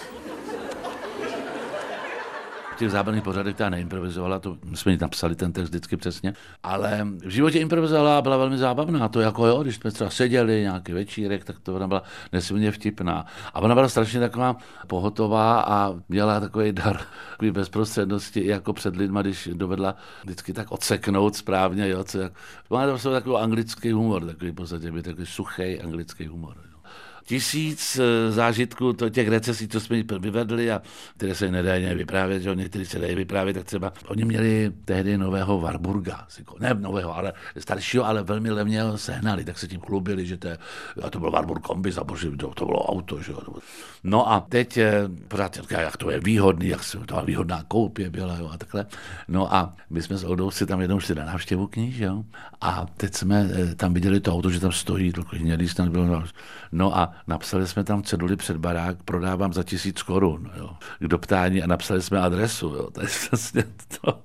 Těch 2.78 2.90
zábavných 2.90 3.22
pořadech 3.22 3.56
ta 3.56 3.70
neimprovizovala, 3.70 4.38
to 4.38 4.56
jsme 4.74 4.92
jí 4.92 4.98
napsali 5.00 5.36
ten 5.36 5.52
text 5.52 5.68
vždycky 5.68 5.96
přesně, 5.96 6.34
ale 6.62 7.06
v 7.24 7.30
životě 7.30 7.58
improvizovala 7.58 8.18
a 8.18 8.22
byla 8.22 8.36
velmi 8.36 8.58
zábavná. 8.58 9.08
To 9.08 9.20
jako 9.20 9.46
jo, 9.46 9.62
když 9.62 9.76
jsme 9.76 9.90
třeba 9.90 10.10
seděli 10.10 10.60
nějaký 10.60 10.92
večírek, 10.92 11.44
tak 11.44 11.58
to 11.58 11.74
ona 11.74 11.88
byla 11.88 12.02
nesmírně 12.32 12.72
vtipná. 12.72 13.26
A 13.54 13.60
ona 13.60 13.74
byla 13.74 13.88
strašně 13.88 14.20
taková 14.20 14.56
pohotová 14.86 15.60
a 15.60 15.94
měla 16.08 16.40
takový 16.40 16.72
dar 16.72 17.00
takový 17.30 17.50
bezprostřednosti 17.50 18.40
i 18.40 18.46
jako 18.46 18.72
před 18.72 18.96
lidma, 18.96 19.22
když 19.22 19.48
dovedla 19.52 19.96
vždycky 20.24 20.52
tak 20.52 20.72
odseknout 20.72 21.36
správně, 21.36 21.88
jo, 21.88 22.04
co, 22.04 22.18
má 22.70 22.98
to 22.98 23.12
takový 23.12 23.36
anglický 23.36 23.92
humor, 23.92 24.26
takový 24.26 24.50
v 24.50 24.54
podstatě 24.54 24.92
takový 25.02 25.26
suchý 25.26 25.80
anglický 25.80 26.26
humor. 26.26 26.54
Jo 26.72 26.77
tisíc 27.28 28.00
eh, 28.00 28.32
zážitků 28.32 28.92
to 28.92 29.08
těch 29.08 29.28
recesí, 29.28 29.68
co 29.68 29.80
jsme 29.80 30.02
vyvedli 30.18 30.70
a 30.70 30.82
které 31.16 31.34
se 31.34 31.50
nedají 31.50 31.94
vyprávět, 31.94 32.42
že 32.42 32.54
některý 32.54 32.84
se 32.84 32.98
dají 32.98 33.14
vyprávět, 33.14 33.56
tak 33.56 33.64
třeba 33.64 33.92
oni 34.06 34.24
měli 34.24 34.72
tehdy 34.84 35.18
nového 35.18 35.60
Warburga, 35.60 36.26
ne 36.60 36.74
nového, 36.74 37.16
ale 37.16 37.32
staršího, 37.58 38.04
ale 38.04 38.22
velmi 38.22 38.50
levně 38.50 38.82
ho 38.82 38.98
sehnali, 38.98 39.44
tak 39.44 39.58
se 39.58 39.68
tím 39.68 39.80
chlubili, 39.80 40.26
že 40.26 40.36
to, 40.36 40.48
je, 40.48 40.58
a 41.02 41.10
to 41.10 41.20
byl 41.20 41.30
Warburg 41.30 41.62
kombi, 41.62 41.92
a 42.00 42.04
bože, 42.04 42.30
to, 42.30 42.48
to 42.48 42.66
bylo 42.66 42.86
auto, 42.88 43.22
že 43.22 43.32
jo. 43.32 43.40
No 44.04 44.32
a 44.32 44.40
teď 44.40 44.78
pořád 45.28 45.56
říká, 45.56 45.80
jak 45.80 45.96
to 45.96 46.10
je 46.10 46.20
výhodný, 46.20 46.68
jak 46.68 46.84
se 46.84 46.98
to 46.98 47.22
výhodná 47.24 47.64
koupě 47.68 48.10
byla, 48.10 48.36
jo, 48.38 48.50
a 48.52 48.56
takhle. 48.58 48.86
No 49.28 49.54
a 49.54 49.74
my 49.90 50.02
jsme 50.02 50.16
s 50.16 50.24
Oldou 50.24 50.50
si 50.50 50.66
tam 50.66 50.80
jednou 50.80 51.00
šli 51.00 51.14
na 51.14 51.24
návštěvu 51.24 51.66
kníž, 51.66 51.98
jo, 51.98 52.24
a 52.60 52.86
teď 52.96 53.14
jsme 53.14 53.50
eh, 53.52 53.74
tam 53.74 53.94
viděli 53.94 54.20
to 54.20 54.32
auto, 54.32 54.50
že 54.50 54.60
tam 54.60 54.72
stojí, 54.72 55.12
to 55.12 55.22
hnědý 55.30 55.68
snad 55.68 55.88
bylo, 55.88 56.24
no 56.72 56.98
a 56.98 57.17
napsali 57.26 57.66
jsme 57.66 57.84
tam 57.84 58.02
ceduly 58.02 58.36
před 58.36 58.56
barák, 58.56 59.02
prodávám 59.02 59.52
za 59.52 59.62
tisíc 59.62 60.02
korun, 60.02 60.50
jo, 60.56 60.70
k 60.98 61.08
doptání 61.08 61.62
a 61.62 61.66
napsali 61.66 62.02
jsme 62.02 62.20
adresu, 62.20 62.66
jo, 62.66 62.90
to 62.90 63.00
je 63.00 63.08
vlastně 63.30 63.64
to. 64.00 64.22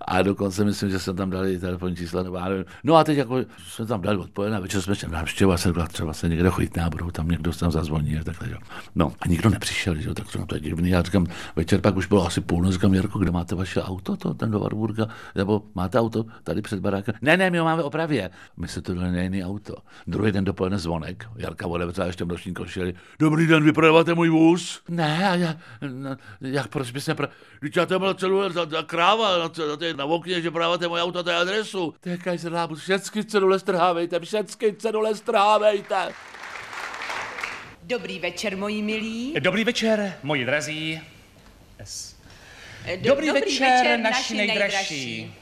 A 0.00 0.22
dokonce 0.22 0.64
myslím, 0.64 0.90
že 0.90 0.98
jsme 0.98 1.14
tam 1.14 1.30
dali 1.30 1.58
telefonní 1.58 1.96
čísla, 1.96 2.22
nebo 2.22 2.36
já 2.36 2.48
nevím. 2.48 2.64
No 2.84 2.94
a 2.94 3.04
teď 3.04 3.18
jako 3.18 3.38
jsme 3.68 3.86
tam 3.86 4.00
dali 4.00 4.18
a 4.56 4.60
večer 4.60 4.82
jsme 4.82 4.94
šli 4.94 5.08
návštěvu 5.08 5.52
a 5.52 5.56
jsem 5.56 5.74
třeba 5.88 6.12
se 6.12 6.28
někde 6.28 6.50
chytná, 6.50 6.90
budou 6.90 7.10
tam 7.10 7.28
někdo 7.28 7.52
se 7.52 7.60
tam 7.60 7.70
zazvoní 7.70 8.18
a 8.18 8.24
takhle, 8.24 8.50
jo. 8.50 8.58
No 8.94 9.12
a 9.20 9.28
nikdo 9.28 9.50
nepřišel, 9.50 9.94
že 9.96 10.08
jo, 10.08 10.14
tak 10.14 10.32
to, 10.32 10.46
to 10.46 10.54
je 10.54 10.60
divný. 10.60 10.90
Já 10.90 11.02
říkám, 11.02 11.26
večer 11.56 11.80
pak 11.80 11.96
už 11.96 12.06
bylo 12.06 12.26
asi 12.26 12.40
půl, 12.40 12.72
říkám, 12.72 12.94
Jirko, 12.94 13.18
kde 13.18 13.30
máte 13.30 13.54
vaše 13.54 13.82
auto, 13.82 14.16
to, 14.16 14.34
ten 14.34 14.50
do 14.50 14.60
Warburga, 14.60 15.08
nebo 15.34 15.62
máte 15.74 16.00
auto 16.00 16.24
tady 16.44 16.62
před 16.62 16.80
barákem? 16.80 17.14
Ne, 17.22 17.36
ne, 17.36 17.50
my 17.50 17.58
ho 17.58 17.64
máme 17.64 17.82
opravě. 17.82 18.30
My 18.56 18.68
se 18.68 18.82
to 18.82 18.94
na 18.94 19.20
jiný 19.20 19.44
auto. 19.44 19.74
Druhý 20.06 20.32
den 20.32 20.44
dopoledne 20.44 20.78
zvonek, 20.78 21.28
Jarka 21.36 21.66
odevřela 21.66 22.06
ještě 22.06 22.24
v 22.24 22.28
noční 22.28 22.54
košili. 22.54 22.94
Dobrý 23.18 23.46
den, 23.46 23.64
vy 23.64 23.72
prodáváte 23.72 24.14
můj 24.14 24.28
vůz? 24.28 24.80
Ne, 24.88 25.28
a 25.28 25.34
já, 25.34 25.54
no, 25.92 26.16
jak, 26.40 26.68
proč 26.68 26.90
bys 26.90 27.06
nepro... 27.06 27.28
Když 27.60 27.76
já 27.76 27.86
tam 27.86 28.00
byla 28.00 28.14
celou 28.14 28.48
ta, 28.48 28.66
ta 28.66 28.82
kráva 28.82 29.48
na, 29.66 29.76
na, 29.76 29.92
na 29.96 30.04
okně, 30.04 30.42
že 30.42 30.50
prodáváte 30.50 30.88
moje 30.88 31.02
auto, 31.02 31.22
to 31.24 31.30
je 31.30 31.36
adresu. 31.36 31.94
Tekaj 32.00 32.38
se 32.38 32.48
lábu, 32.48 32.74
všechny 32.74 33.24
cedule 33.24 33.58
strhávejte, 33.58 34.20
všechny 34.20 34.72
cedule 34.72 35.14
strhávejte. 35.14 36.12
Dobrý 37.82 38.18
večer, 38.18 38.56
moji 38.56 38.82
milí. 38.82 39.34
Dobrý 39.40 39.64
večer, 39.64 40.14
moji 40.22 40.44
drazí. 40.44 41.00
S. 41.84 42.14
Do- 42.96 43.08
Dobrý, 43.08 43.30
večer, 43.30 44.00
naši 44.00 44.34
nejdražší. 44.36 45.34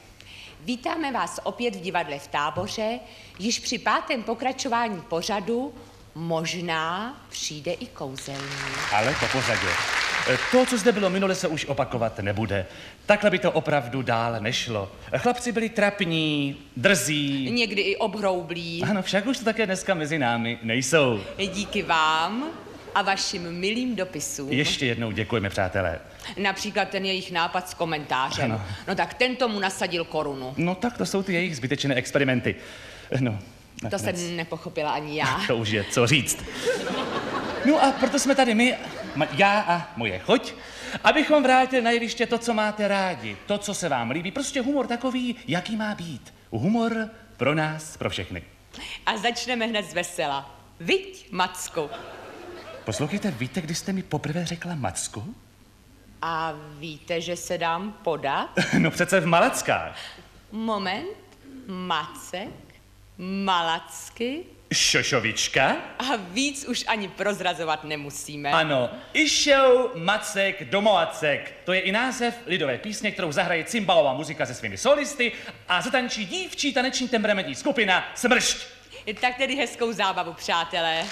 Vítáme 0.61 1.11
vás 1.11 1.39
opět 1.43 1.75
v 1.75 1.81
divadle 1.81 2.19
v 2.19 2.27
Táboře. 2.27 2.99
Již 3.39 3.59
při 3.59 3.77
pátém 3.79 4.23
pokračování 4.23 5.01
pořadu 5.01 5.73
možná 6.15 7.13
přijde 7.29 7.73
i 7.73 7.85
kouzelník. 7.87 8.93
Ale 8.93 9.15
po 9.19 9.25
pořadě. 9.27 9.67
To, 10.51 10.65
co 10.65 10.77
zde 10.77 10.91
bylo 10.91 11.09
minule, 11.09 11.35
se 11.35 11.47
už 11.47 11.65
opakovat 11.65 12.19
nebude. 12.19 12.65
Takhle 13.05 13.29
by 13.29 13.39
to 13.39 13.51
opravdu 13.51 14.01
dál 14.01 14.35
nešlo. 14.39 14.91
Chlapci 15.17 15.51
byli 15.51 15.69
trapní, 15.69 16.55
drzí. 16.77 17.51
Někdy 17.51 17.81
i 17.81 17.95
obhroublí. 17.97 18.83
Ano, 18.89 19.01
však 19.01 19.25
už 19.25 19.37
to 19.37 19.45
také 19.45 19.65
dneska 19.65 19.93
mezi 19.93 20.19
námi 20.19 20.59
nejsou. 20.63 21.21
Díky 21.53 21.81
vám 21.83 22.43
a 22.95 23.01
vašim 23.01 23.51
milým 23.51 23.95
dopisům. 23.95 24.51
Ještě 24.51 24.85
jednou 24.85 25.11
děkujeme, 25.11 25.49
přátelé. 25.49 25.99
Například 26.37 26.89
ten 26.89 27.05
jejich 27.05 27.31
nápad 27.31 27.69
s 27.69 27.73
komentářem. 27.73 28.51
Ano. 28.51 28.61
No 28.87 28.95
tak 28.95 29.13
ten 29.13 29.35
tomu 29.35 29.59
nasadil 29.59 30.05
korunu. 30.05 30.53
No 30.57 30.75
tak 30.75 30.97
to 30.97 31.05
jsou 31.05 31.23
ty 31.23 31.33
jejich 31.33 31.57
zbytečné 31.57 31.95
experimenty. 31.95 32.55
No, 33.19 33.31
To 33.31 33.83
nakonec. 33.83 34.17
jsem 34.19 34.35
nepochopila 34.37 34.91
ani 34.91 35.19
já. 35.19 35.41
To 35.47 35.57
už 35.57 35.69
je 35.69 35.83
co 35.91 36.07
říct. 36.07 36.43
No 37.65 37.83
a 37.83 37.91
proto 37.91 38.19
jsme 38.19 38.35
tady 38.35 38.55
my, 38.55 38.75
já 39.31 39.59
a 39.61 39.93
moje 39.95 40.19
choť, 40.19 40.53
abychom 41.03 41.43
vrátili 41.43 41.81
na 41.81 41.91
jeviště 41.91 42.25
to, 42.27 42.37
co 42.37 42.53
máte 42.53 42.87
rádi, 42.87 43.37
to, 43.45 43.57
co 43.57 43.73
se 43.73 43.89
vám 43.89 44.11
líbí. 44.11 44.31
Prostě 44.31 44.61
humor 44.61 44.87
takový, 44.87 45.35
jaký 45.47 45.75
má 45.75 45.95
být. 45.95 46.33
Humor 46.51 47.09
pro 47.37 47.55
nás, 47.55 47.97
pro 47.97 48.09
všechny. 48.09 48.43
A 49.05 49.17
začneme 49.17 49.65
hned 49.65 49.89
z 49.89 49.93
vesela. 49.93 50.55
Viď, 50.79 51.31
Macku. 51.31 51.89
Poslouchejte, 52.85 53.31
víte, 53.31 53.61
kdy 53.61 53.75
jste 53.75 53.93
mi 53.93 54.03
poprvé 54.03 54.45
řekla 54.45 54.75
Macku? 54.75 55.35
A 56.21 56.53
víte, 56.79 57.21
že 57.21 57.35
se 57.35 57.57
dám 57.57 57.91
podat? 58.03 58.49
No 58.77 58.91
přece 58.91 59.19
v 59.19 59.25
Malackách. 59.25 59.99
Moment. 60.51 61.17
Macek. 61.67 62.49
Malacky. 63.17 64.43
Šošovička? 64.73 65.75
A 65.99 66.15
víc 66.15 66.65
už 66.65 66.85
ani 66.87 67.07
prozrazovat 67.07 67.83
nemusíme. 67.83 68.51
Ano, 68.51 68.89
išel 69.13 69.91
Macek 69.95 70.69
do 70.69 70.81
Moacek. 70.81 71.53
To 71.65 71.73
je 71.73 71.79
i 71.79 71.91
název 71.91 72.35
lidové 72.45 72.77
písně, 72.77 73.11
kterou 73.11 73.31
zahraje 73.31 73.63
cymbalová 73.63 74.13
muzika 74.13 74.45
se 74.45 74.53
svými 74.53 74.77
solisty 74.77 75.31
a 75.67 75.81
zatančí 75.81 76.25
dívčí 76.25 76.73
taneční 76.73 77.07
temperamentní 77.07 77.55
skupina 77.55 78.11
Smršť. 78.15 78.67
Tak 79.21 79.37
tedy 79.37 79.55
hezkou 79.55 79.91
zábavu, 79.91 80.33
přátelé. 80.33 81.05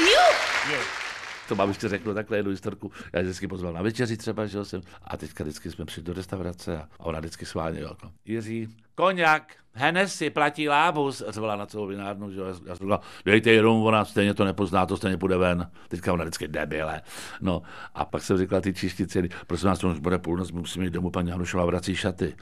Juh! 0.00 1.04
To 1.48 1.54
babičce 1.54 1.88
řeknu 1.88 2.14
takhle 2.14 2.36
jednu 2.36 2.50
historku. 2.50 2.92
Já 3.12 3.20
ji 3.20 3.24
vždycky 3.24 3.48
pozval 3.48 3.72
na 3.72 3.82
večeři 3.82 4.16
třeba, 4.16 4.46
že 4.46 4.58
jo, 4.58 4.64
jsem. 4.64 4.82
A 5.04 5.16
teďka 5.16 5.44
vždycky 5.44 5.70
jsme 5.70 5.84
přišli 5.84 6.02
do 6.02 6.12
restaurace 6.12 6.76
a 6.76 6.88
ona 6.98 7.18
vždycky 7.20 7.46
sválně, 7.46 7.80
jo, 7.80 7.88
jako, 7.88 8.12
Jiří, 8.24 8.68
koněk, 8.94 9.64
Hennessy, 9.76 10.30
platí 10.30 10.68
lábus, 10.68 11.22
řvala 11.28 11.56
na 11.56 11.66
celou 11.66 11.86
vinárnu, 11.86 12.30
že 12.30 12.40
já 12.66 12.76
jsem 12.76 12.98
dejte 13.24 13.50
ji 13.50 13.60
rum, 13.60 13.82
ona 13.82 14.04
stejně 14.04 14.34
to 14.34 14.44
nepozná, 14.44 14.86
to 14.86 14.96
stejně 14.96 15.16
půjde 15.16 15.36
ven. 15.36 15.70
Teďka 15.88 16.12
ona 16.12 16.24
vždycky 16.24 16.48
debile. 16.48 17.02
No 17.40 17.62
a 17.94 18.04
pak 18.04 18.22
jsem 18.22 18.38
říkal 18.38 18.60
ty 18.60 18.74
číšti 18.74 19.06
ceny, 19.06 19.28
prosím 19.46 19.68
vás, 19.68 19.78
to 19.78 19.88
už 19.88 19.98
bude 19.98 20.18
půlnoc, 20.18 20.50
musíme 20.52 20.84
jít 20.84 20.90
domů, 20.90 21.10
paní 21.10 21.30
Hanušová 21.30 21.64
vrací 21.64 21.96
šaty. 21.96 22.34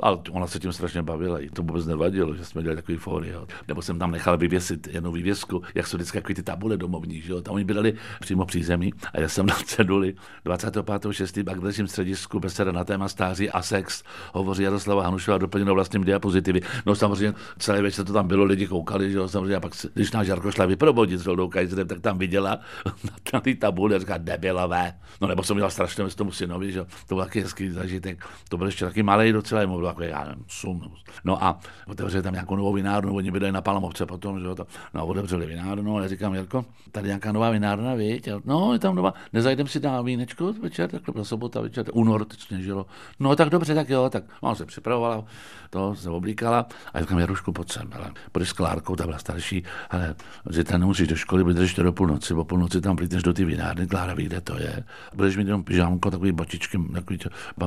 Ale 0.00 0.18
ona 0.30 0.46
se 0.46 0.58
tím 0.58 0.72
strašně 0.72 1.02
bavila, 1.02 1.38
jí 1.38 1.50
to 1.50 1.62
vůbec 1.62 1.86
nevadilo, 1.86 2.34
že 2.34 2.44
jsme 2.44 2.62
dělali 2.62 2.76
takový 2.76 2.98
fóry. 2.98 3.32
Nebo 3.68 3.82
jsem 3.82 3.98
tam 3.98 4.10
nechal 4.10 4.38
vyvěsit 4.38 4.86
jednu 4.86 5.12
vývěsku, 5.12 5.62
jak 5.74 5.86
jsou 5.86 5.96
vždycky 5.96 6.18
takový 6.18 6.34
ty 6.34 6.42
tabule 6.42 6.76
domovní, 6.76 7.20
že 7.20 7.32
jo. 7.32 7.40
Tam 7.40 7.54
oni 7.54 7.64
bydleli 7.64 7.94
přímo 8.20 8.46
při 8.46 8.62
zemi 8.62 8.92
a 9.12 9.20
já 9.20 9.28
jsem 9.28 9.46
na 9.46 9.54
ceduli 9.54 10.14
25.6. 10.44 11.54
k 11.54 11.60
dalším 11.60 11.88
středisku 11.88 12.40
beseda 12.40 12.72
na 12.72 12.84
téma 12.84 13.08
stáří 13.08 13.50
a 13.50 13.62
sex 13.62 14.02
hovoří 14.32 14.62
Jaroslava 14.62 15.02
Hanušová 15.02 15.38
doplněno 15.38 15.74
vlastním 16.00 16.04
diapozitivy. 16.04 16.60
No 16.86 16.94
samozřejmě 16.94 17.34
celý 17.58 17.82
večer 17.82 18.04
to 18.04 18.12
tam 18.12 18.28
bylo, 18.28 18.44
lidi 18.44 18.66
koukali, 18.66 19.10
že 19.10 19.18
jo, 19.18 19.28
samozřejmě 19.28 19.56
a 19.56 19.60
pak, 19.60 19.72
když 19.94 20.12
náš 20.12 20.26
Jarko 20.26 20.52
šla 20.52 20.66
vyprobodit 20.66 21.20
s 21.20 21.26
Roldou 21.26 21.48
Kajzerem, 21.48 21.88
tak 21.88 22.00
tam 22.00 22.18
viděla 22.18 22.58
na, 23.32 23.40
té 23.40 23.54
tabuli 23.54 23.94
a 23.94 23.98
říká 23.98 24.18
debilové. 24.18 24.94
No 25.20 25.28
nebo 25.28 25.42
jsem 25.42 25.56
měla 25.56 25.70
strašně 25.70 26.10
s 26.10 26.14
tomu 26.14 26.32
synovi, 26.32 26.72
že 26.72 26.78
jo, 26.78 26.86
to 27.08 27.14
byl 27.14 27.24
taky 27.24 27.40
hezký 27.40 27.70
zažitek. 27.70 28.24
To 28.48 28.56
byl 28.56 28.66
ještě 28.66 28.84
taky 28.84 29.02
malý 29.02 29.32
docela, 29.32 29.66
mu 29.66 29.76
bylo 29.76 29.88
jako, 29.88 30.02
já 30.02 30.24
nevím, 30.24 30.44
sum. 30.48 30.80
No 31.24 31.44
a 31.44 31.58
otevřeli 31.86 32.22
tam 32.22 32.32
nějakou 32.32 32.56
novou 32.56 32.72
vinárnu, 32.72 33.14
oni 33.14 33.30
bydleli 33.30 33.52
na 33.52 33.60
Palamovce 33.60 34.06
potom, 34.06 34.40
že 34.40 34.46
jo, 34.46 34.54
to, 34.54 34.66
no 34.94 35.00
a 35.00 35.04
otevřeli 35.04 35.46
vinárnu, 35.46 35.96
ale 35.96 36.08
říkám, 36.08 36.34
Jarko, 36.34 36.64
tady 36.92 37.06
nějaká 37.06 37.32
nová 37.32 37.50
vinárna? 37.50 37.92
A, 37.92 38.20
No, 38.44 38.72
je 38.72 38.78
tam 38.78 38.94
nová, 38.94 39.14
nezajdem 39.32 39.66
si 39.66 39.80
na 39.80 40.02
vínečko 40.02 40.52
večer, 40.52 40.90
takhle 40.90 41.12
byla 41.12 41.24
sobota 41.24 41.60
večer, 41.60 41.86
únor, 41.92 42.24
teď 42.24 42.40
sněžilo. 42.40 42.86
No 43.20 43.36
tak 43.36 43.48
dobře, 43.50 43.74
tak 43.74 43.90
jo, 43.90 44.10
tak 44.10 44.24
no, 44.42 44.54
se 44.54 44.66
připravovala, 44.66 45.24
to 45.70 45.89
se 45.94 46.10
oblíkala 46.10 46.66
a 46.94 47.00
říkám, 47.00 47.18
Jarušku, 47.18 47.52
pojď 47.52 47.72
sem, 47.72 47.90
hele, 47.92 48.10
půjdeš 48.32 48.48
s 48.48 48.52
Klárkou, 48.52 48.96
ta 48.96 49.04
byla 49.06 49.18
starší, 49.18 49.64
ale 49.90 50.14
ten 50.64 50.80
nemusíš 50.80 51.08
do 51.08 51.16
školy, 51.16 51.44
budeš 51.44 51.74
to 51.74 51.82
do 51.82 51.92
půlnoci, 51.92 52.34
po 52.34 52.44
půlnoci 52.44 52.80
tam 52.80 52.96
plítneš 52.96 53.22
do 53.22 53.32
ty 53.32 53.44
vinárny, 53.44 53.86
Klára 53.86 54.14
ví, 54.14 54.24
kde 54.24 54.40
to 54.40 54.58
je. 54.58 54.84
Budeš 55.14 55.36
mít 55.36 55.46
jenom 55.46 55.64
pyžámko, 55.64 56.10
takový 56.10 56.32
botičky, 56.32 56.78
takový 56.94 57.18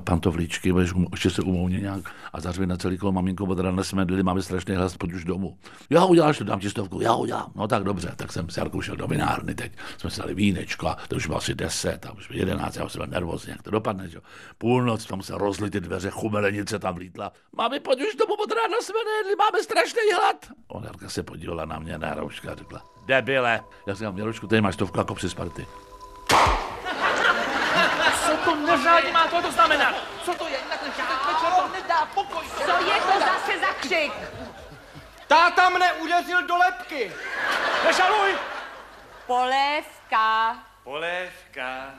pantovlíčky, 0.04 0.72
budeš 0.72 0.94
um, 0.94 1.08
ještě 1.12 1.30
se 1.30 1.42
umouně 1.42 1.80
nějak 1.80 2.02
a 2.34 2.42
zařvi 2.42 2.68
na 2.68 2.78
celý 2.78 2.98
kolo 2.98 3.12
maminko, 3.12 3.46
od 3.46 3.60
rána 3.60 3.84
jsme 3.84 4.06
byli, 4.06 4.24
máme 4.24 4.42
strašný 4.42 4.76
hlas, 4.76 4.98
pojď 4.98 5.14
už 5.14 5.24
domů. 5.24 5.58
Já 5.90 6.06
uděláš 6.06 6.38
to, 6.38 6.44
dám 6.44 6.60
ti 6.60 6.70
stovku, 6.70 7.02
já 7.02 7.16
udělám. 7.16 7.52
No 7.56 7.68
tak 7.68 7.84
dobře, 7.84 8.14
tak 8.16 8.32
jsem 8.32 8.50
s 8.50 8.58
Jarkou 8.58 8.82
šel 8.82 8.96
do 8.96 9.08
vinárny, 9.08 9.56
teď 9.56 9.72
jsme 9.98 10.10
si 10.10 10.20
dali 10.20 10.34
vínečko 10.34 10.88
a 10.88 10.98
to 11.08 11.16
už 11.16 11.28
bylo 11.28 11.38
asi 11.38 11.56
10, 11.56 12.06
a 12.06 12.12
už 12.12 12.28
bylo 12.28 12.40
11, 12.40 12.76
já 12.76 12.86
už 12.86 12.92
jsem 12.92 13.00
byl 13.00 13.08
nervózní, 13.08 13.52
jak 13.52 13.62
to 13.62 13.72
dopadne, 13.72 14.10
že? 14.10 14.20
Půlnoc, 14.58 15.06
tam 15.06 15.22
se 15.22 15.38
rozly 15.38 15.70
ty 15.70 15.80
dveře, 15.80 16.10
chumelenice 16.10 16.80
tam 16.80 16.96
vlítla. 16.96 17.32
Mami, 17.58 17.80
pojď 17.80 18.00
už 18.02 18.13
domů, 18.16 18.34
od 18.34 18.52
rána 18.52 18.78
jsme 18.82 19.00
nejedli, 19.06 19.36
máme 19.36 19.64
strašný 19.64 20.02
hlad. 20.16 20.36
Ona 20.68 20.88
Jarka 20.88 21.10
se 21.10 21.24
podívala 21.24 21.66
na 21.66 21.80
mě, 21.80 21.98
na 21.98 22.14
Rouška 22.14 22.52
a 22.52 22.56
řekla, 22.56 22.82
debile. 23.06 23.64
Já 23.88 23.94
říkám, 23.94 24.18
Jarošku, 24.18 24.48
tady 24.48 24.62
máš 24.62 24.74
stovku 24.74 24.98
jako 24.98 25.16
při 25.16 25.30
Sparty. 25.30 25.68
Co 28.26 28.38
to 28.46 28.56
neřádí 28.56 29.12
má 29.12 29.28
to, 29.28 29.42
to 29.42 29.52
znamená? 29.52 29.94
Co 30.26 30.34
to 30.34 30.48
je? 30.48 30.58
Večer 31.28 31.52
to 31.56 31.68
nedá 31.74 32.06
pokoj. 32.14 32.46
Co 32.66 32.72
je 32.72 33.02
to 33.02 33.20
zase 33.20 33.60
za 33.60 33.74
křik? 33.80 34.14
Táta 35.28 35.70
mne 35.70 35.94
udeřil 35.94 36.48
do 36.48 36.58
lepky. 36.58 37.12
Nežaluj. 37.86 38.36
Polévka. 39.28 40.58
Polévka. 40.84 41.94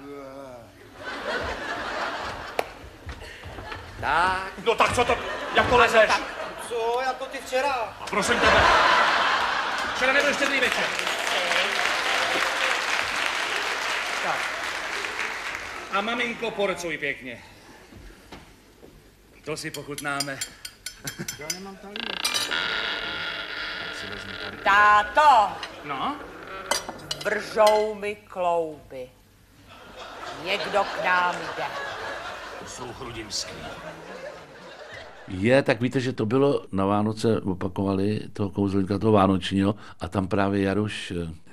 Tak. 4.00 4.53
No 4.64 4.74
tak 4.74 4.94
co 4.94 5.05
to, 5.05 5.16
jak 5.55 5.69
to 5.71 5.77
lezeš? 5.77 6.11
Co, 6.69 7.01
jako 7.07 7.27
ty 7.27 7.38
včera? 7.38 7.73
A 8.01 8.07
prosím 8.11 8.40
tebe. 8.40 8.61
Včera 9.97 10.12
nebyl 10.12 10.35
štědrý 10.35 10.61
večer. 10.61 10.85
Tak. 14.25 14.37
A 15.93 16.01
maminko, 16.01 16.51
porcuj 16.51 16.99
pěkně. 16.99 17.43
To 19.45 19.57
si 19.57 19.71
pochutnáme. 19.71 20.38
Já 21.38 21.47
nemám 21.55 21.77
talíř. 21.77 22.51
Táto, 24.64 25.53
No? 25.85 26.17
vržou 27.25 27.95
mi 27.95 28.14
klouby. 28.17 29.11
Někdo 30.43 30.85
k 30.85 31.05
nám 31.05 31.37
jde. 31.57 31.64
To 32.61 32.67
jsou 32.71 32.93
chrudimský. 32.93 33.53
Je, 35.28 35.62
tak 35.62 35.80
víte, 35.80 36.00
že 36.00 36.12
to 36.12 36.26
bylo 36.26 36.66
na 36.72 36.87
Vánoce, 36.87 37.40
opakovali 37.40 38.20
toho 38.32 38.50
kouzelníka, 38.50 38.98
toho 38.98 39.12
Vánočního, 39.12 39.74
a 40.00 40.08
tam 40.08 40.28
právě 40.28 40.62
Jaruš, 40.62 41.12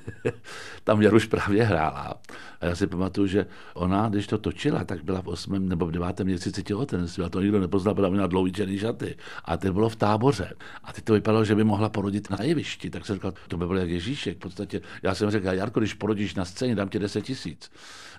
tam 0.84 1.02
Jaruš 1.02 1.26
právě 1.26 1.64
hrála. 1.64 2.14
A 2.62 2.66
já 2.66 2.76
si 2.76 2.88
pamatuju, 2.88 3.28
že 3.28 3.46
ona, 3.74 4.10
když 4.10 4.28
to 4.28 4.38
točila, 4.38 4.84
tak 4.84 5.04
byla 5.04 5.22
v 5.22 5.28
8. 5.28 5.70
nebo 5.70 5.86
v 5.86 5.92
9. 5.92 6.20
měsíci 6.20 6.64
těhotenství 6.64 7.24
a 7.24 7.30
to 7.30 7.42
nikdo 7.42 7.60
nepoznal, 7.60 7.96
protože 7.96 8.10
měla 8.10 8.28
dlouhý 8.28 8.52
černý 8.52 8.78
šaty. 8.78 9.16
A 9.46 9.58
teď 9.58 9.72
bylo 9.72 9.90
v 9.90 9.96
táboře. 9.96 10.54
A 10.84 10.94
teď 10.94 11.04
to 11.04 11.14
vypadalo, 11.14 11.46
že 11.46 11.56
by 11.56 11.64
mohla 11.64 11.90
porodit 11.90 12.30
na 12.30 12.38
jevišti. 12.42 12.90
Tak 12.90 13.06
jsem 13.06 13.16
říkal, 13.16 13.34
to 13.48 13.58
by 13.58 13.68
bylo 13.68 13.80
jak 13.80 13.90
Ježíšek. 13.90 14.38
V 14.38 14.40
podstatě, 14.40 14.82
já 15.04 15.16
jsem 15.16 15.32
řekl, 15.32 15.48
Jarko, 15.48 15.80
když 15.80 15.94
porodíš 15.94 16.36
na 16.36 16.46
scéně, 16.46 16.76
dám 16.76 16.90
ti 16.90 17.00
10 17.00 17.22
tisíc. 17.22 17.72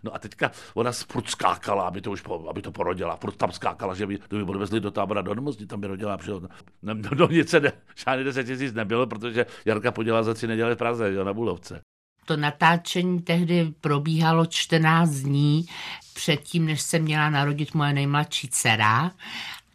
No 0.03 0.15
a 0.15 0.19
teďka 0.19 0.51
ona 0.75 0.93
furt 0.93 1.31
skákala, 1.31 1.89
aby 1.89 2.01
to 2.01 2.11
už 2.11 2.21
po, 2.21 2.49
aby 2.51 2.63
to 2.63 2.73
porodila. 2.73 3.17
Furt 3.17 3.37
tam 3.37 3.53
skákala, 3.53 3.95
že 3.95 4.07
by, 4.07 4.19
to 4.19 4.37
by 4.37 4.43
odvezli 4.43 4.81
do 4.81 4.91
tábora 4.91 5.23
do 5.23 5.35
nemocnice, 5.35 5.67
tam 5.67 5.81
by 5.81 5.87
rodila. 5.87 6.17
Přišel, 6.17 6.41
no, 6.83 6.95
no, 6.95 7.11
no 7.17 7.29
nic 7.29 7.51
se 7.51 7.61
ne, 7.61 7.73
žádný 8.07 8.25
10 8.25 8.45
tisíc 8.45 8.75
nebylo, 8.75 9.07
protože 9.07 9.47
Jarka 9.65 9.93
podělala 9.93 10.23
za 10.23 10.35
tři 10.35 10.47
neděle 10.47 10.75
v 10.75 10.79
Praze, 10.79 11.13
jo, 11.13 11.25
na 11.25 11.35
Bulovce. 11.35 11.82
To 12.25 12.37
natáčení 12.37 13.23
tehdy 13.23 13.75
probíhalo 13.81 14.47
14 14.47 15.11
dní 15.11 15.67
předtím, 16.15 16.67
než 16.67 16.81
se 16.81 16.99
měla 16.99 17.31
narodit 17.31 17.75
moje 17.75 17.93
nejmladší 17.93 18.49
dcera. 18.49 19.11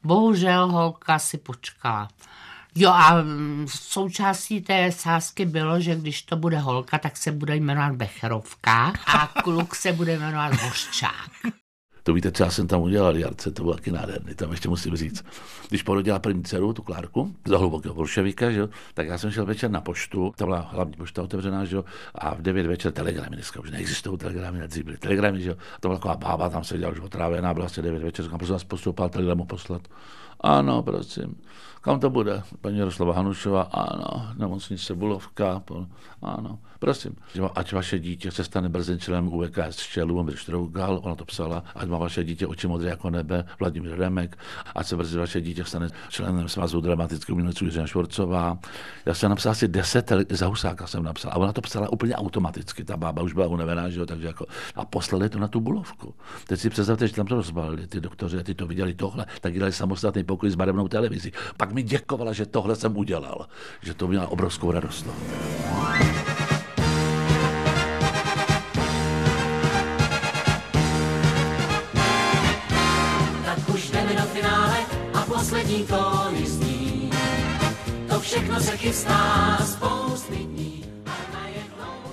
Bohužel 0.04 0.68
holka 0.68 1.20
si 1.20 1.38
počkala. 1.38 2.08
Jo 2.76 2.90
a 2.92 3.22
mm, 3.22 3.66
součástí 3.70 4.62
té 4.62 4.92
sázky 4.92 5.46
bylo, 5.46 5.82
že 5.82 5.96
když 5.96 6.22
to 6.22 6.36
bude 6.36 6.60
holka, 6.60 6.98
tak 6.98 7.18
se 7.18 7.32
bude 7.32 7.56
jmenovat 7.56 7.96
Becherovka 7.96 8.94
a 9.06 9.28
kluk 9.28 9.76
se 9.76 9.94
bude 9.94 10.20
jmenovat 10.20 10.54
Hoščák. 10.62 11.30
To 12.08 12.14
víte, 12.14 12.32
co 12.32 12.44
já 12.44 12.50
jsem 12.50 12.68
tam 12.68 12.82
udělal, 12.82 13.18
Jarce, 13.18 13.52
to 13.52 13.64
bylo 13.64 13.76
taky 13.76 13.92
nádherný, 13.92 14.36
tam 14.36 14.52
ještě 14.52 14.70
musím 14.70 14.96
říct. 14.96 15.26
Když 15.70 15.84
porodila 15.84 16.20
první 16.20 16.44
dceru, 16.44 16.74
tu 16.74 16.82
Klárku, 16.82 17.36
za 17.46 17.58
hlubokého 17.58 17.96
bolševika, 17.96 18.52
že 18.52 18.68
tak 18.94 19.08
já 19.08 19.18
jsem 19.18 19.32
šel 19.32 19.46
večer 19.46 19.72
na 19.72 19.82
poštu, 19.82 20.34
to 20.38 20.46
byla 20.46 20.60
hlavní 20.60 20.94
pošta 20.94 21.24
otevřená, 21.24 21.66
že 21.66 21.78
a 22.16 22.36
v 22.36 22.42
9 22.42 22.68
večer 22.68 22.92
telegramy, 22.92 23.36
dneska 23.36 23.60
už 23.60 23.72
neexistují 23.72 24.18
telegramy, 24.18 24.68
dřív 24.68 24.86
byly 24.86 24.98
telegramy, 24.98 25.42
že 25.42 25.52
a 25.52 25.56
to 25.80 25.88
byla 25.88 25.96
taková 25.96 26.16
bába, 26.16 26.50
tam 26.50 26.64
seděla 26.64 26.92
už 26.92 27.00
otrávená, 27.00 27.54
byla 27.54 27.66
asi 27.66 27.82
9 27.82 28.04
večer, 28.04 28.26
říkám, 28.26 28.40
prosím 28.40 28.54
vás, 28.54 28.64
postoupal 28.64 29.10
telegramu 29.10 29.46
poslat. 29.46 29.82
Ano, 30.42 30.84
prosím. 30.84 31.36
Kam 31.88 32.00
to 32.00 32.10
bude? 32.10 32.44
Paní 32.62 32.78
Jaroslava 32.80 33.14
Hanušová, 33.14 33.62
ano. 33.62 34.28
Nemocnice 34.38 34.96
Bulovka, 34.96 35.64
ano. 36.22 36.60
Prosím, 36.80 37.16
ať 37.56 37.74
vaše 37.74 38.00
dítě 38.00 38.32
se 38.32 38.44
stane 38.44 38.70
brzy 38.70 38.98
členem 39.00 39.34
UVKS 39.34 39.80
Štělu, 39.80 40.20
Ondřej 40.20 40.38
Štrougal, 40.38 41.00
ona 41.04 41.16
to 41.16 41.26
psala, 41.26 41.64
ať 41.76 41.88
má 41.88 41.98
vaše 41.98 42.24
dítě 42.24 42.48
oči 42.48 42.68
modré 42.68 42.90
jako 42.90 43.10
nebe, 43.10 43.46
Vladimír 43.60 43.98
Remek, 43.98 44.38
ať 44.76 44.88
se 44.88 44.96
brzy 44.96 45.18
vaše 45.18 45.42
dítě 45.42 45.66
stane 45.66 45.90
členem 46.10 46.50
svazu 46.50 46.82
dramatického 46.82 47.36
umělců 47.36 47.66
Jiřina 47.66 47.88
Švorcová. 47.88 48.58
Já 49.06 49.14
jsem 49.14 49.30
napsal 49.30 49.52
asi 49.52 49.68
deset, 49.68 50.12
za 50.30 50.48
Husáka 50.48 50.88
jsem 50.88 51.04
napsal, 51.04 51.32
a 51.32 51.36
ona 51.36 51.54
to 51.54 51.62
psala 51.62 51.92
úplně 51.92 52.16
automaticky, 52.16 52.84
ta 52.84 52.98
bába 52.98 53.22
už 53.22 53.34
byla 53.34 53.48
unavená, 53.48 53.90
že 53.90 54.00
jo, 54.00 54.06
takže 54.06 54.28
jako, 54.28 54.46
a 54.76 54.86
poslali 54.86 55.30
to 55.30 55.40
na 55.40 55.48
tu 55.48 55.60
Bulovku. 55.60 56.16
Teď 56.48 56.60
si 56.60 56.70
představte, 56.70 57.08
že 57.08 57.14
tam 57.14 57.26
to 57.26 57.36
rozbalili 57.36 57.88
ty 57.88 58.02
doktoři 58.02 58.44
ty 58.44 58.56
to 58.56 58.68
viděli 58.68 58.94
tohle, 58.94 59.26
tak 59.42 59.54
dělali 59.54 59.72
samostatný 59.72 60.24
pokoj 60.24 60.50
s 60.50 60.56
barevnou 60.56 60.88
televizí. 60.88 61.32
Pak 61.58 61.77
mi 61.78 61.84
děkovala, 61.84 62.34
že 62.34 62.46
tohle 62.46 62.76
jsem 62.76 62.98
udělal, 62.98 63.46
že 63.82 63.94
to 63.94 64.08
měla 64.08 64.28
obrovskou 64.28 64.72
radost. 64.72 65.06
No. 65.06 65.14
poslední 75.28 75.86
tóny 75.86 76.46
zní. 76.46 77.12
To 78.10 78.20
všechno 78.20 78.60
se 78.60 78.78
chystá 78.78 79.58
spousty 79.66 80.36
dní. 80.36 80.77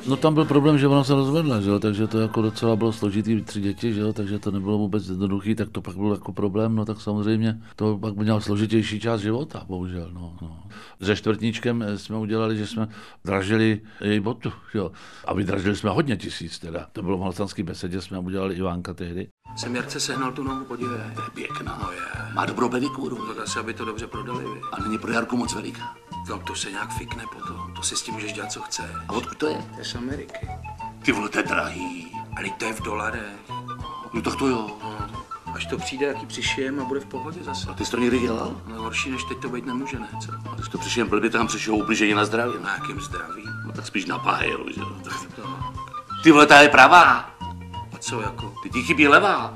No 0.06 0.16
tam 0.16 0.34
byl 0.34 0.44
problém, 0.44 0.78
že 0.78 0.88
ona 0.88 1.04
se 1.04 1.14
rozvedla, 1.14 1.60
že 1.60 1.70
jo? 1.70 1.78
takže 1.78 2.06
to 2.06 2.20
jako 2.20 2.42
docela 2.42 2.76
bylo 2.76 2.92
složitý, 2.92 3.42
tři 3.42 3.60
děti, 3.60 3.92
že 3.92 4.00
jo? 4.00 4.12
takže 4.12 4.38
to 4.38 4.50
nebylo 4.50 4.78
vůbec 4.78 5.08
jednoduchý, 5.08 5.54
tak 5.54 5.68
to 5.68 5.82
pak 5.82 5.96
byl 5.96 6.12
jako 6.12 6.32
problém, 6.32 6.76
no 6.76 6.84
tak 6.84 7.00
samozřejmě 7.00 7.62
to 7.76 7.98
pak 7.98 8.14
měl 8.14 8.40
složitější 8.40 9.00
část 9.00 9.20
života, 9.20 9.64
bohužel. 9.68 10.10
No, 10.12 10.36
no. 10.42 10.62
Se 11.02 11.16
čtvrtníčkem 11.16 11.84
jsme 11.96 12.16
udělali, 12.16 12.56
že 12.56 12.66
jsme 12.66 12.88
dražili 13.24 13.80
její 14.00 14.20
botu, 14.20 14.52
jo? 14.74 14.92
a 15.24 15.34
vydražili 15.34 15.76
jsme 15.76 15.90
hodně 15.90 16.16
tisíc 16.16 16.58
teda. 16.58 16.86
To 16.92 17.02
bylo 17.02 17.16
v 17.16 17.20
Malcanský 17.20 17.62
besedě, 17.62 18.00
jsme 18.00 18.18
udělali 18.18 18.54
Ivánka 18.54 18.94
tehdy. 18.94 19.28
Jsem 19.56 19.76
Jarce 19.76 20.00
sehnal 20.00 20.32
tu 20.32 20.42
nohu, 20.42 20.64
podívej. 20.64 20.98
Je 20.98 21.30
pěkná. 21.34 21.78
No 21.82 21.92
je. 21.92 22.34
Má 22.34 22.46
dobrou 22.46 22.68
pedikúru. 22.68 23.26
Tak 23.26 23.38
asi, 23.38 23.58
aby 23.58 23.74
to 23.74 23.84
dobře 23.84 24.06
prodali. 24.06 24.44
A 24.72 24.82
není 24.82 24.98
pro 24.98 25.12
Jarku 25.12 25.36
moc 25.36 25.54
veliká. 25.54 25.96
No 26.28 26.38
to 26.38 26.54
se 26.54 26.70
nějak 26.70 26.90
fikne 26.90 27.24
potom. 27.32 27.74
To 27.74 27.82
si 27.82 27.96
s 27.96 28.02
tím 28.02 28.14
můžeš 28.14 28.32
dělat, 28.32 28.52
co 28.52 28.60
chce. 28.62 29.02
A 29.08 29.12
odkud 29.12 29.38
to 29.38 29.46
je? 29.46 29.56
To 29.72 29.78
je 29.78 29.84
z 29.84 29.94
Ameriky. 29.94 30.48
Ty 31.02 31.12
vole, 31.12 31.28
to 31.28 31.38
je 31.38 31.44
drahý. 31.44 32.16
Ale 32.36 32.50
to 32.50 32.64
je 32.64 32.72
v 32.72 32.82
dolarech. 32.82 33.36
No 34.12 34.22
tak 34.22 34.36
to 34.36 34.46
jo. 34.46 34.70
No, 34.82 35.54
až 35.54 35.66
to 35.66 35.78
přijde, 35.78 36.06
jaký 36.06 36.26
přišijem 36.26 36.80
a 36.80 36.84
bude 36.84 37.00
v 37.00 37.06
pohodě 37.06 37.42
zase. 37.42 37.70
A 37.70 37.74
ty 37.74 37.84
jsi 37.84 37.90
to 37.90 37.96
někdy 37.96 38.18
dělal? 38.18 38.60
No 38.66 38.82
horší 38.82 39.10
než 39.10 39.24
teď 39.24 39.38
to 39.38 39.48
být 39.48 39.66
nemůže, 39.66 39.98
ne? 39.98 40.08
Co? 40.20 40.32
A 40.50 40.54
když 40.54 40.68
to 40.68 40.78
přišijem 40.78 41.08
blbě, 41.08 41.30
tam 41.30 41.46
přišel 41.46 41.74
ubližení 41.74 42.14
na 42.14 42.24
zdraví. 42.24 42.54
Na 42.62 42.74
jakém 42.74 43.00
zdraví? 43.00 43.42
No 43.66 43.72
tak 43.72 43.86
spíš 43.86 44.06
na 44.06 44.18
pájelu, 44.18 44.66
že 44.74 44.80
jo. 44.80 44.96
Ty 46.22 46.30
vole, 46.30 46.46
ta 46.46 46.60
je 46.60 46.68
pravá. 46.68 47.30
A 47.94 47.98
co 48.00 48.20
jako? 48.20 48.54
Ty 48.62 48.70
ti 48.70 48.82
chybí 48.82 49.08
levá. 49.08 49.54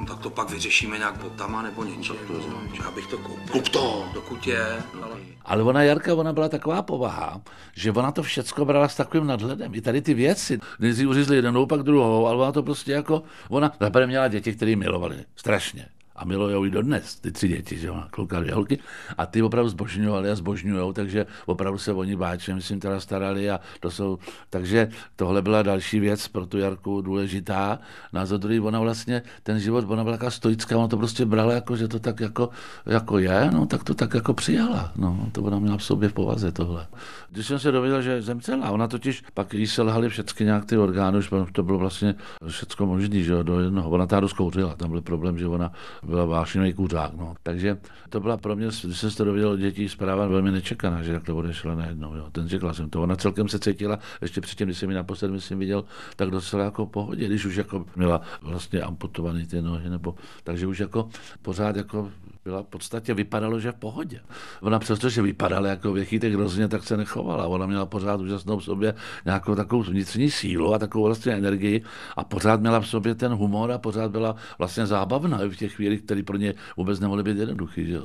No, 0.00 0.06
tak 0.06 0.18
to 0.18 0.30
pak 0.30 0.50
vyřešíme 0.50 0.98
nějak 0.98 1.16
botama 1.16 1.62
nebo 1.62 1.84
něčím. 1.84 2.16
to 2.26 2.32
je, 2.32 2.40
že 2.72 2.82
já 2.82 2.90
bych 2.90 3.06
to 3.06 3.18
koupil. 3.18 3.52
Kup 3.52 3.68
to. 3.68 4.04
Dokud 4.14 4.46
je, 4.46 4.82
ale... 5.02 5.16
Ale 5.44 5.62
ona, 5.62 5.82
Jarka, 5.82 6.14
ona 6.14 6.32
byla 6.32 6.48
taková 6.48 6.82
povaha, 6.82 7.40
že 7.74 7.92
ona 7.92 8.12
to 8.12 8.22
všecko 8.22 8.64
brala 8.64 8.88
s 8.88 8.96
takovým 8.96 9.26
nadhledem. 9.26 9.74
I 9.74 9.80
tady 9.80 10.02
ty 10.02 10.14
věci, 10.14 10.58
nejdřív 10.78 11.08
uřízli 11.08 11.36
jednou, 11.36 11.66
pak 11.66 11.82
druhou, 11.82 12.26
ale 12.26 12.36
ona 12.36 12.52
to 12.52 12.62
prostě 12.62 12.92
jako, 12.92 13.22
ona 13.48 13.72
zaprvé 13.80 14.06
měla 14.06 14.28
děti, 14.28 14.52
které 14.52 14.76
milovali, 14.76 15.24
strašně 15.36 15.88
a 16.18 16.24
milujou 16.24 16.64
i 16.64 16.70
dodnes, 16.70 17.16
ty 17.20 17.32
tři 17.32 17.48
děti, 17.48 17.78
že 17.78 17.90
má 17.90 18.08
kluka 18.10 18.40
dvě 18.40 18.54
holky, 18.54 18.78
a 19.18 19.26
ty 19.26 19.42
opravdu 19.42 19.68
zbožňovali 19.68 20.30
a 20.30 20.34
zbožňujou, 20.34 20.92
takže 20.92 21.26
opravdu 21.46 21.78
se 21.78 21.92
oni 21.92 22.16
báče, 22.16 22.54
myslím, 22.54 22.80
teda 22.80 23.00
starali 23.00 23.50
a 23.50 23.60
to 23.80 23.90
jsou, 23.90 24.18
takže 24.50 24.88
tohle 25.16 25.42
byla 25.42 25.62
další 25.62 26.00
věc 26.00 26.28
pro 26.28 26.46
tu 26.46 26.58
Jarku 26.58 27.00
důležitá. 27.00 27.78
Na 28.12 28.26
za 28.26 28.36
druhý, 28.36 28.60
ona 28.60 28.80
vlastně, 28.80 29.22
ten 29.42 29.58
život, 29.58 29.84
ona 29.88 30.04
byla 30.04 30.16
taková 30.16 30.30
stoická, 30.30 30.78
ona 30.78 30.88
to 30.88 30.96
prostě 30.96 31.24
brala 31.24 31.52
jako, 31.52 31.76
že 31.76 31.88
to 31.88 31.98
tak 31.98 32.20
jako, 32.20 32.50
jako 32.86 33.18
je, 33.18 33.50
no 33.52 33.66
tak 33.66 33.84
to 33.84 33.94
tak 33.94 34.14
jako 34.14 34.34
přijala, 34.34 34.92
no, 34.96 35.28
to 35.32 35.42
ona 35.42 35.58
měla 35.58 35.76
v 35.76 35.84
sobě 35.84 36.08
v 36.08 36.12
povaze 36.12 36.52
tohle. 36.52 36.86
Když 37.30 37.46
jsem 37.46 37.58
se 37.58 37.72
dověděl, 37.72 38.02
že 38.02 38.22
zemřela, 38.22 38.70
ona 38.70 38.88
totiž 38.88 39.22
pak 39.34 39.54
jí 39.54 39.66
selhaly 39.66 40.08
všechny 40.08 40.46
nějak 40.46 40.64
ty 40.64 40.76
orgány, 40.78 41.18
už 41.18 41.30
to 41.52 41.62
bylo 41.62 41.78
vlastně 41.78 42.14
všechno 42.48 42.86
možné, 42.86 43.22
že 43.22 43.32
jo, 43.32 43.42
do 43.42 43.60
jednoho. 43.60 43.90
Ona 43.90 44.06
tá 44.06 44.20
rozkouřila, 44.20 44.74
tam 44.76 44.90
byl 44.90 45.02
problém, 45.02 45.38
že 45.38 45.46
ona 45.46 45.72
byla 46.08 46.24
vášnivý 46.24 46.72
kuřák. 46.72 47.14
No. 47.14 47.34
Takže 47.42 47.78
to 48.08 48.20
byla 48.20 48.36
pro 48.36 48.56
mě, 48.56 48.66
když 48.66 48.98
jsem 48.98 49.10
se 49.10 49.16
to 49.16 49.24
dověděl 49.24 49.50
od 49.50 49.56
dětí, 49.56 49.88
zpráva 49.88 50.26
velmi 50.26 50.50
nečekaná, 50.50 51.02
že 51.02 51.20
to 51.20 51.36
odešla 51.36 51.74
najednou. 51.74 52.14
Jo. 52.14 52.30
Ten 52.32 52.48
řekla 52.48 52.74
jsem 52.74 52.90
to. 52.90 53.02
Ona 53.02 53.16
celkem 53.16 53.48
se 53.48 53.58
cítila, 53.58 53.98
ještě 54.22 54.40
předtím, 54.40 54.66
když 54.66 54.78
jsem 54.78 54.90
ji 54.90 54.96
naposled 54.96 55.30
myslím 55.30 55.58
viděl, 55.58 55.84
tak 56.16 56.30
docela 56.30 56.64
jako 56.64 56.86
pohodě, 56.86 57.26
když 57.26 57.44
už 57.44 57.56
jako 57.56 57.84
měla 57.96 58.20
vlastně 58.42 58.80
amputovaný 58.80 59.46
ty 59.46 59.62
nohy, 59.62 59.90
nebo, 59.90 60.14
takže 60.44 60.66
už 60.66 60.78
jako 60.78 61.08
pořád 61.42 61.76
jako 61.76 62.10
byla 62.48 62.62
v 62.62 62.66
podstatě, 62.66 63.14
vypadalo, 63.14 63.60
že 63.60 63.72
v 63.72 63.74
pohodě. 63.74 64.20
Ona 64.60 64.78
přesto, 64.78 65.08
že 65.08 65.22
vypadala 65.22 65.68
jako 65.68 65.92
věchytek 65.92 66.32
hrozně, 66.32 66.68
tak 66.68 66.84
se 66.84 66.96
nechovala. 66.96 67.46
Ona 67.46 67.66
měla 67.66 67.86
pořád 67.86 68.20
úžasnou 68.20 68.58
v 68.58 68.64
sobě 68.64 68.94
nějakou 69.24 69.54
takovou 69.54 69.82
vnitřní 69.82 70.30
sílu 70.30 70.74
a 70.74 70.78
takovou 70.78 71.04
vlastně 71.04 71.32
energii 71.32 71.82
a 72.16 72.24
pořád 72.24 72.60
měla 72.60 72.80
v 72.80 72.88
sobě 72.88 73.14
ten 73.14 73.32
humor 73.32 73.72
a 73.72 73.78
pořád 73.78 74.10
byla 74.10 74.36
vlastně 74.58 74.86
zábavná 74.86 75.44
i 75.44 75.48
v 75.48 75.56
těch 75.56 75.72
chvílích, 75.72 76.02
které 76.02 76.22
pro 76.22 76.36
ně 76.36 76.54
vůbec 76.76 77.00
nemohly 77.00 77.22
být 77.22 77.36
jednoduchý. 77.36 77.96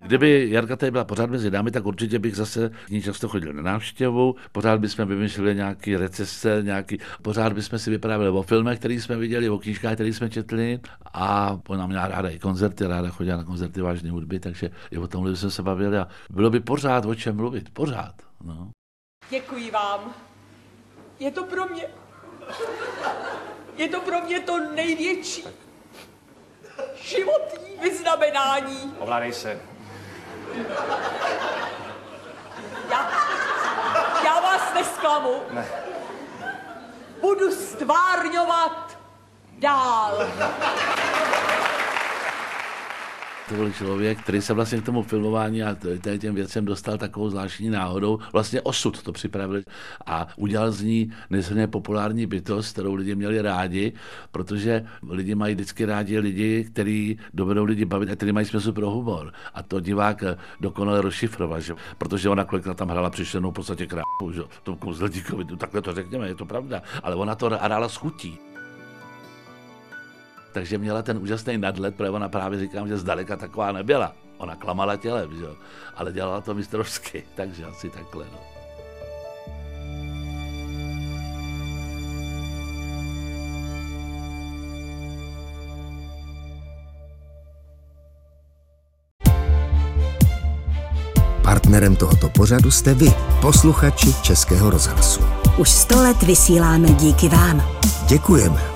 Kdyby 0.00 0.46
Jarka 0.50 0.76
tady 0.76 0.90
byla 0.90 1.04
pořád 1.04 1.30
mezi 1.30 1.50
námi, 1.50 1.70
tak 1.70 1.86
určitě 1.86 2.18
bych 2.18 2.36
zase 2.36 2.70
k 2.86 2.90
ní 2.90 3.02
často 3.02 3.28
chodil 3.28 3.52
na 3.52 3.62
návštěvu, 3.62 4.34
pořád 4.52 4.80
bychom 4.80 5.08
vymýšleli 5.08 5.54
nějaký 5.54 5.96
recese, 5.96 6.58
nějaký, 6.62 6.98
pořád 7.22 7.52
bychom 7.52 7.78
si 7.78 7.90
vyprávěli 7.90 8.30
o 8.30 8.42
filmech, 8.42 8.78
které 8.78 8.94
jsme 8.94 9.16
viděli, 9.16 9.48
o 9.48 9.58
knížkách, 9.58 9.94
které 9.94 10.08
jsme 10.08 10.30
četli 10.30 10.80
a 11.14 11.58
ona 11.68 11.86
měla 11.86 12.08
ráda 12.08 12.28
i 12.28 12.38
koncerty, 12.38 12.86
ráda 12.86 13.08
chodila 13.08 13.36
na 13.36 13.44
koncerty 13.44 13.80
vážné 13.80 14.10
hudby, 14.10 14.40
takže 14.40 14.70
i 14.90 14.98
o 14.98 15.08
tomhle 15.08 15.36
jsme 15.36 15.50
se 15.50 15.62
bavili 15.62 15.98
a 15.98 16.08
bylo 16.30 16.50
by 16.50 16.60
pořád 16.60 17.04
o 17.04 17.14
čem 17.14 17.36
mluvit, 17.36 17.70
pořád. 17.70 18.14
No. 18.44 18.70
Děkuji 19.30 19.70
vám. 19.70 20.14
Je 21.20 21.30
to 21.30 21.44
pro 21.44 21.66
mě... 21.66 21.84
Je 23.76 23.88
to 23.88 24.00
pro 24.00 24.20
mě 24.20 24.40
to 24.40 24.72
největší 24.74 25.44
životní 27.02 27.70
vyznamenání. 27.82 28.92
Ovládej 28.98 29.32
se. 29.32 29.60
Já, 32.90 33.10
já 34.24 34.40
vás 34.40 34.74
nesklamu. 34.74 35.42
Ne. 35.50 35.66
Budu 37.20 37.52
stvárňovat 37.52 38.98
dál. 39.58 40.18
To 43.48 43.54
byl 43.54 43.72
člověk, 43.72 44.18
který 44.22 44.42
se 44.42 44.52
vlastně 44.52 44.80
k 44.80 44.84
tomu 44.84 45.02
filmování 45.02 45.62
a 45.62 45.76
těm 46.18 46.34
věcem 46.34 46.64
dostal 46.64 46.98
takovou 46.98 47.30
zvláštní 47.30 47.70
náhodou. 47.70 48.18
Vlastně 48.32 48.60
osud 48.60 49.02
to 49.02 49.12
připravil 49.12 49.62
a 50.06 50.28
udělal 50.36 50.70
z 50.70 50.82
ní 50.82 51.12
nesmírně 51.30 51.66
populární 51.66 52.26
bytost, 52.26 52.72
kterou 52.72 52.94
lidi 52.94 53.14
měli 53.14 53.42
rádi, 53.42 53.92
protože 54.30 54.86
lidi 55.08 55.34
mají 55.34 55.54
vždycky 55.54 55.84
rádi 55.84 56.18
lidi, 56.18 56.64
kteří 56.64 57.18
dovedou 57.34 57.64
lidi 57.64 57.84
bavit 57.84 58.10
a 58.10 58.16
kteří 58.16 58.32
mají 58.32 58.46
smysl 58.46 58.72
pro 58.72 58.90
humor. 58.90 59.32
A 59.54 59.62
to 59.62 59.80
divák 59.80 60.24
dokonale 60.60 61.00
rozšifrovat, 61.00 61.60
že? 61.62 61.74
protože 61.98 62.28
ona 62.28 62.44
kolikrát 62.44 62.76
tam 62.76 62.88
hrála 62.88 63.10
přišlenou 63.10 63.50
v 63.50 63.54
podstatě 63.54 63.86
krápu, 63.86 64.32
že? 64.32 64.42
tomu 64.62 64.76
kouzledíkovi, 64.76 65.44
takhle 65.44 65.82
to 65.82 65.94
řekněme, 65.94 66.28
je 66.28 66.34
to 66.34 66.46
pravda, 66.46 66.82
ale 67.02 67.14
ona 67.14 67.34
to 67.34 67.50
hrála 67.60 67.88
s 67.88 67.96
chutí 67.96 68.38
takže 70.56 70.78
měla 70.78 71.02
ten 71.02 71.18
úžasný 71.18 71.58
nadhled, 71.58 71.94
protože 71.94 72.10
ona 72.10 72.28
právě 72.28 72.58
říkám, 72.58 72.88
že 72.88 72.96
zdaleka 72.96 73.36
taková 73.36 73.72
nebyla. 73.72 74.12
Ona 74.38 74.56
klamala 74.56 74.96
tělem, 74.96 75.30
že? 75.36 75.46
ale 75.96 76.12
dělala 76.12 76.40
to 76.40 76.54
mistrovsky, 76.54 77.24
takže 77.34 77.64
asi 77.64 77.90
takhle. 77.90 78.26
No. 78.32 78.38
Partnerem 91.42 91.96
tohoto 91.96 92.28
pořadu 92.28 92.70
jste 92.70 92.94
vy, 92.94 93.12
posluchači 93.40 94.14
Českého 94.22 94.70
rozhlasu. 94.70 95.20
Už 95.58 95.70
sto 95.70 96.02
let 96.02 96.22
vysíláme 96.22 96.88
díky 96.88 97.28
vám. 97.28 97.62
Děkujeme. 98.08 98.75